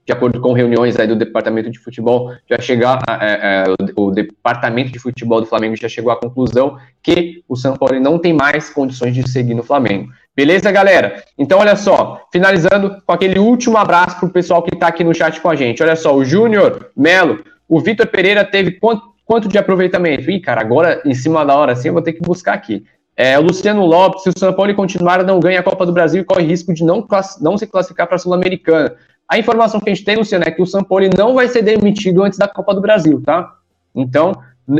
de 0.07 0.13
acordo 0.13 0.39
com 0.39 0.53
reuniões 0.53 0.97
aí 0.97 1.05
do 1.05 1.17
departamento 1.17 1.69
de 1.69 1.77
futebol, 1.77 2.31
já 2.49 2.57
chegar, 2.59 3.03
é, 3.21 3.65
é, 3.65 3.91
o, 3.97 4.07
o, 4.07 4.11
departamento 4.11 4.89
de 4.89 4.99
futebol 4.99 5.41
do 5.41 5.45
Flamengo 5.45 5.75
já 5.75 5.89
chegou 5.89 6.09
à 6.09 6.15
conclusão 6.15 6.77
que 7.03 7.43
o 7.45 7.57
São 7.57 7.75
Paulo 7.75 7.99
não 7.99 8.17
tem 8.17 8.31
mais 8.31 8.69
condições 8.69 9.13
de 9.13 9.29
seguir 9.29 9.53
no 9.53 9.63
Flamengo. 9.63 10.09
Beleza, 10.33 10.71
galera? 10.71 11.21
Então, 11.37 11.59
olha 11.59 11.75
só, 11.75 12.21
finalizando 12.31 13.01
com 13.05 13.11
aquele 13.11 13.37
último 13.37 13.77
abraço 13.77 14.17
pro 14.17 14.29
pessoal 14.29 14.63
que 14.63 14.77
tá 14.77 14.87
aqui 14.87 15.03
no 15.03 15.13
chat 15.13 15.41
com 15.41 15.49
a 15.49 15.55
gente. 15.55 15.83
Olha 15.83 15.97
só, 15.97 16.15
o 16.15 16.23
Júnior 16.23 16.89
Melo, 16.95 17.43
o 17.67 17.81
Vitor 17.81 18.07
Pereira 18.07 18.45
teve 18.45 18.71
quanto, 18.79 19.03
quanto 19.25 19.49
de 19.49 19.57
aproveitamento? 19.57 20.31
Ih, 20.31 20.39
cara, 20.39 20.61
agora 20.61 21.01
em 21.03 21.13
cima 21.13 21.45
da 21.45 21.53
hora 21.53 21.73
assim 21.73 21.89
eu 21.89 21.93
vou 21.93 22.01
ter 22.01 22.13
que 22.13 22.21
buscar 22.21 22.53
aqui. 22.53 22.85
É, 23.17 23.37
o 23.37 23.41
Luciano 23.41 23.83
Lopes, 23.83 24.23
se 24.23 24.29
o 24.29 24.39
São 24.39 24.53
Paulo 24.53 24.73
continuar, 24.73 25.23
não 25.23 25.39
ganha 25.39 25.59
a 25.59 25.63
Copa 25.63 25.85
do 25.85 25.91
Brasil 25.91 26.21
e 26.21 26.23
corre 26.23 26.45
risco 26.45 26.73
de 26.73 26.85
não, 26.85 27.05
não 27.41 27.57
se 27.57 27.67
classificar 27.67 28.07
para 28.07 28.15
a 28.15 28.19
Sul-Americana. 28.19 28.95
A 29.27 29.37
informação 29.37 29.79
que 29.79 29.89
a 29.89 29.93
gente 29.93 30.05
tem, 30.05 30.15
Luciano, 30.15 30.45
é 30.47 30.51
que 30.51 30.61
o 30.61 30.65
Sampoli 30.65 31.09
não 31.15 31.35
vai 31.35 31.49
ser 31.49 31.61
demitido 31.61 32.23
antes 32.23 32.39
da 32.39 32.47
Copa 32.47 32.73
do 32.73 32.79
Brasil, 32.79 33.21
tá? 33.25 33.55
Então, 33.93 34.31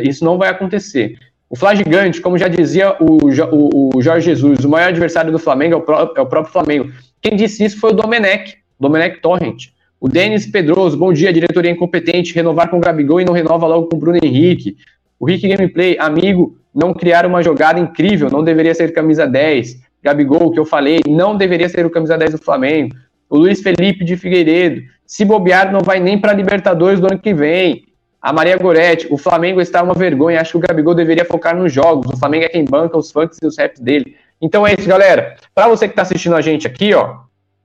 isso 0.03 0.23
não 0.23 0.37
vai 0.37 0.49
acontecer. 0.49 1.17
O 1.49 1.55
Flá 1.55 1.75
Gigante, 1.75 2.21
como 2.21 2.37
já 2.37 2.47
dizia 2.47 2.95
o, 2.99 3.17
o, 3.25 3.97
o, 3.97 4.01
Jorge 4.01 4.25
Jesus, 4.25 4.59
o 4.63 4.69
maior 4.69 4.89
adversário 4.89 5.31
do 5.31 5.39
Flamengo 5.39 5.73
é 5.73 5.77
o, 5.77 5.81
pró 5.81 6.13
é 6.15 6.21
o 6.21 6.25
próprio 6.25 6.53
Flamengo. 6.53 6.91
Quem 7.21 7.35
disse 7.35 7.63
isso 7.63 7.79
foi 7.79 7.91
o 7.91 7.93
Domenech, 7.93 8.57
Domenech 8.79 9.21
Torrent. 9.21 9.67
O 9.99 10.07
Denis 10.07 10.45
Pedroso, 10.45 10.97
bom 10.97 11.11
dia, 11.11 11.33
diretoria 11.33 11.71
incompetente, 11.71 12.33
renovar 12.33 12.69
com 12.69 12.77
o 12.77 12.81
Gabigol 12.81 13.19
e 13.19 13.25
não 13.25 13.33
renova 13.33 13.65
logo 13.65 13.87
com 13.87 13.97
o 13.97 13.99
Bruno 13.99 14.19
Henrique. 14.21 14.77
O 15.19 15.25
Rick 15.25 15.47
Gameplay, 15.47 15.97
amigo, 15.99 16.57
não 16.73 16.93
criar 16.93 17.25
uma 17.25 17.41
jogada 17.41 17.79
incrível, 17.79 18.29
não 18.29 18.43
deveria 18.43 18.75
ser 18.75 18.93
camisa 18.93 19.25
10. 19.25 19.87
Gabigol, 20.03 20.51
que 20.51 20.59
eu 20.59 20.65
falei, 20.65 21.01
não 21.07 21.35
deveria 21.35 21.67
ser 21.67 21.85
o 21.85 21.89
camisa 21.89 22.17
10 22.17 22.33
do 22.33 22.37
Flamengo 22.37 22.95
o 23.29 23.37
Luiz 23.37 23.61
Felipe 23.61 24.03
de 24.03 24.17
Figueiredo. 24.17 24.81
Se 25.05 25.23
bobear, 25.23 25.71
não 25.71 25.81
vai 25.81 25.99
nem 25.99 26.19
para 26.19 26.33
Libertadores 26.33 26.99
do 26.99 27.07
ano 27.07 27.19
que 27.19 27.33
vem. 27.33 27.85
A 28.21 28.33
Maria 28.33 28.57
Goretti, 28.57 29.07
o 29.09 29.17
Flamengo 29.17 29.61
está 29.61 29.81
uma 29.81 29.93
vergonha. 29.93 30.41
Acho 30.41 30.51
que 30.51 30.57
o 30.57 30.67
Gabigol 30.67 30.95
deveria 30.95 31.23
focar 31.25 31.55
nos 31.55 31.71
jogos. 31.71 32.11
O 32.11 32.17
Flamengo 32.17 32.45
é 32.45 32.49
quem 32.49 32.65
banca 32.65 32.97
os 32.97 33.11
funks 33.11 33.37
e 33.41 33.45
os 33.45 33.57
raps 33.57 33.79
dele. 33.79 34.15
Então 34.41 34.65
é 34.65 34.73
isso, 34.73 34.87
galera. 34.87 35.35
Para 35.53 35.67
você 35.67 35.87
que 35.87 35.93
está 35.93 36.01
assistindo 36.01 36.35
a 36.35 36.41
gente 36.41 36.67
aqui, 36.67 36.93
ó, 36.93 37.19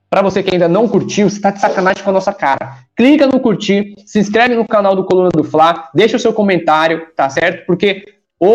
para 0.09 0.21
você 0.21 0.43
que 0.43 0.53
ainda 0.53 0.67
não 0.67 0.87
curtiu, 0.87 1.29
você 1.29 1.37
está 1.37 1.49
de 1.49 1.59
sacanagem 1.59 2.03
com 2.03 2.09
a 2.11 2.13
nossa 2.13 2.31
cara. 2.31 2.77
Clica 2.95 3.25
no 3.25 3.39
curtir, 3.39 3.95
se 4.05 4.19
inscreve 4.19 4.55
no 4.55 4.67
canal 4.67 4.95
do 4.95 5.03
Coluna 5.03 5.29
do 5.29 5.43
Fla, 5.43 5.89
deixa 5.93 6.17
o 6.17 6.19
seu 6.19 6.31
comentário, 6.31 7.07
tá 7.15 7.29
certo? 7.29 7.65
Porque 7.65 8.05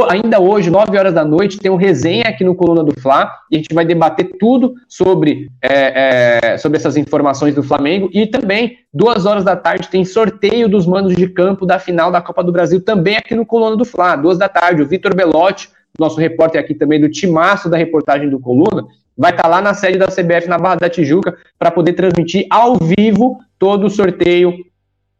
ainda 0.08 0.40
hoje, 0.40 0.70
9 0.70 0.98
horas 0.98 1.14
da 1.14 1.24
noite, 1.24 1.58
tem 1.58 1.70
um 1.70 1.76
resenha 1.76 2.24
aqui 2.24 2.44
no 2.44 2.54
Coluna 2.54 2.84
do 2.84 3.00
Fla 3.00 3.32
e 3.50 3.56
a 3.56 3.58
gente 3.58 3.74
vai 3.74 3.84
debater 3.84 4.36
tudo 4.38 4.74
sobre, 4.88 5.48
é, 5.62 6.40
é, 6.52 6.58
sobre 6.58 6.78
essas 6.78 6.96
informações 6.96 7.54
do 7.54 7.62
Flamengo 7.62 8.10
e 8.12 8.26
também, 8.26 8.78
duas 8.92 9.24
horas 9.24 9.44
da 9.44 9.56
tarde, 9.56 9.88
tem 9.88 10.04
sorteio 10.04 10.68
dos 10.68 10.86
mandos 10.86 11.14
de 11.14 11.28
campo 11.28 11.64
da 11.64 11.78
final 11.78 12.10
da 12.10 12.20
Copa 12.20 12.44
do 12.44 12.52
Brasil 12.52 12.80
também 12.84 13.16
aqui 13.16 13.34
no 13.34 13.46
Coluna 13.46 13.76
do 13.76 13.84
Fla, 13.84 14.16
duas 14.16 14.36
da 14.36 14.48
tarde. 14.48 14.82
O 14.82 14.86
Vitor 14.86 15.14
Belotti, 15.14 15.70
nosso 15.98 16.20
repórter 16.20 16.60
aqui 16.60 16.74
também 16.74 17.00
do 17.00 17.08
timaço 17.08 17.70
da 17.70 17.76
reportagem 17.76 18.28
do 18.28 18.38
Coluna, 18.38 18.84
vai 19.16 19.30
estar 19.30 19.44
tá 19.44 19.48
lá 19.48 19.60
na 19.60 19.74
sede 19.74 19.98
da 19.98 20.06
CBF 20.06 20.48
na 20.48 20.58
Barra 20.58 20.76
da 20.76 20.90
Tijuca 20.90 21.36
para 21.58 21.70
poder 21.70 21.94
transmitir 21.94 22.46
ao 22.50 22.76
vivo 22.76 23.38
todo 23.58 23.86
o 23.86 23.90
sorteio 23.90 24.54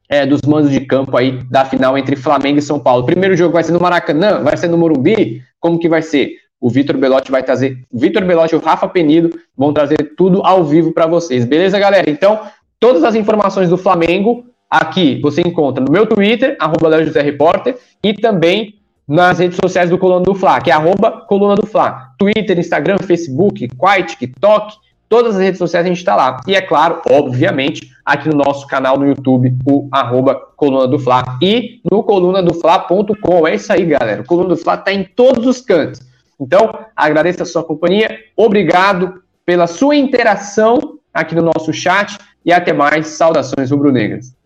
é, 0.09 0.25
dos 0.25 0.43
mandos 0.43 0.71
de 0.71 0.81
campo 0.81 1.17
aí 1.17 1.43
da 1.51 1.65
final 1.65 1.99
entre 1.99 2.17
Flamengo 2.17 2.59
e 2.59 2.63
São 2.63 2.81
Paulo. 2.81 3.05
Primeiro 3.05 3.37
jogo 3.37 3.53
vai 3.53 3.63
ser 3.63 3.73
no 3.73 3.81
Maracanã, 3.81 4.43
vai 4.43 4.57
ser 4.57 4.69
no 4.69 4.79
Morumbi, 4.79 5.43
como 5.61 5.79
que 5.79 5.89
vai 5.89 6.03
ser? 6.03 6.37
O 6.61 6.69
Vitor 6.69 6.97
Belotti 6.97 7.31
vai 7.31 7.43
trazer, 7.43 7.79
Vitor 7.93 8.25
Belotti 8.25 8.55
e 8.55 8.59
o 8.59 8.61
Rafa 8.61 8.89
Penido 8.89 9.39
vão 9.57 9.73
trazer 9.73 10.15
tudo 10.17 10.43
ao 10.45 10.65
vivo 10.65 10.93
para 10.93 11.07
vocês. 11.07 11.45
Beleza, 11.45 11.79
galera? 11.79 12.11
Então, 12.11 12.41
todas 12.81 13.05
as 13.05 13.15
informações 13.15 13.69
do 13.69 13.79
Flamengo 13.79 14.45
aqui 14.69 15.21
você 15.23 15.41
encontra 15.41 15.85
no 15.85 15.91
meu 15.93 16.07
Twitter, 16.07 16.57
arroba 16.59 16.91
Repórter, 17.23 17.77
e 18.03 18.13
também 18.13 18.75
nas 19.07 19.39
redes 19.39 19.59
sociais 19.63 19.89
do 19.89 19.97
Coluna 19.97 20.25
do 20.25 20.35
Fla, 20.35 20.61
que 20.61 20.71
é 20.71 20.75
arroba 20.75 21.25
Coluna 21.29 21.55
do 21.55 21.67
Fla. 21.67 22.09
Twitter, 22.19 22.59
Instagram, 22.59 22.99
Facebook, 22.99 23.69
Quai, 23.77 24.03
TikTok, 24.03 24.75
Todas 25.09 25.37
as 25.37 25.43
redes 25.43 25.59
sociais 25.59 25.87
a 25.87 25.89
gente 25.89 25.99
está 25.99 26.15
lá. 26.15 26.41
E 26.47 26.55
é 26.55 26.61
claro, 26.61 27.01
obviamente, 27.11 27.91
aqui 28.05 28.29
no 28.29 28.37
nosso 28.37 28.67
canal 28.67 28.99
no 28.99 29.07
YouTube, 29.07 29.57
o 29.65 29.89
arroba 29.91 30.35
Coluna 30.57 30.87
do 30.87 30.99
Fla. 30.99 31.39
E 31.41 31.81
no 31.91 32.03
colunadofla.com. 32.03 33.47
É 33.47 33.55
isso 33.55 33.73
aí, 33.73 33.87
galera. 33.87 34.23
O 34.23 34.27
Coluna 34.27 34.51
do 34.51 34.57
Fla 34.57 34.75
está 34.75 34.93
em 34.93 35.05
todos 35.05 35.47
os 35.47 35.61
cantos. 35.61 36.01
Então, 36.39 36.79
agradeço 36.95 37.43
a 37.43 37.47
sua 37.47 37.65
companhia. 37.65 38.19
Obrigado 38.37 39.23
pela 39.47 39.67
sua 39.67 39.97
interação 39.97 40.99
aqui 41.13 41.35
no 41.35 41.43
nosso 41.43 41.73
chat. 41.73 42.19
E 42.45 42.53
até 42.53 42.73
mais. 42.73 43.09
Saudações 43.09 43.71
rubro-negras. 43.71 44.37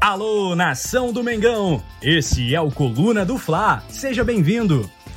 Alô, 0.00 0.54
nação 0.54 1.12
do 1.12 1.24
Mengão! 1.24 1.82
Esse 2.00 2.54
é 2.54 2.60
o 2.60 2.70
Coluna 2.70 3.24
do 3.24 3.36
Fla. 3.36 3.82
Seja 3.88 4.22
bem-vindo 4.22 4.88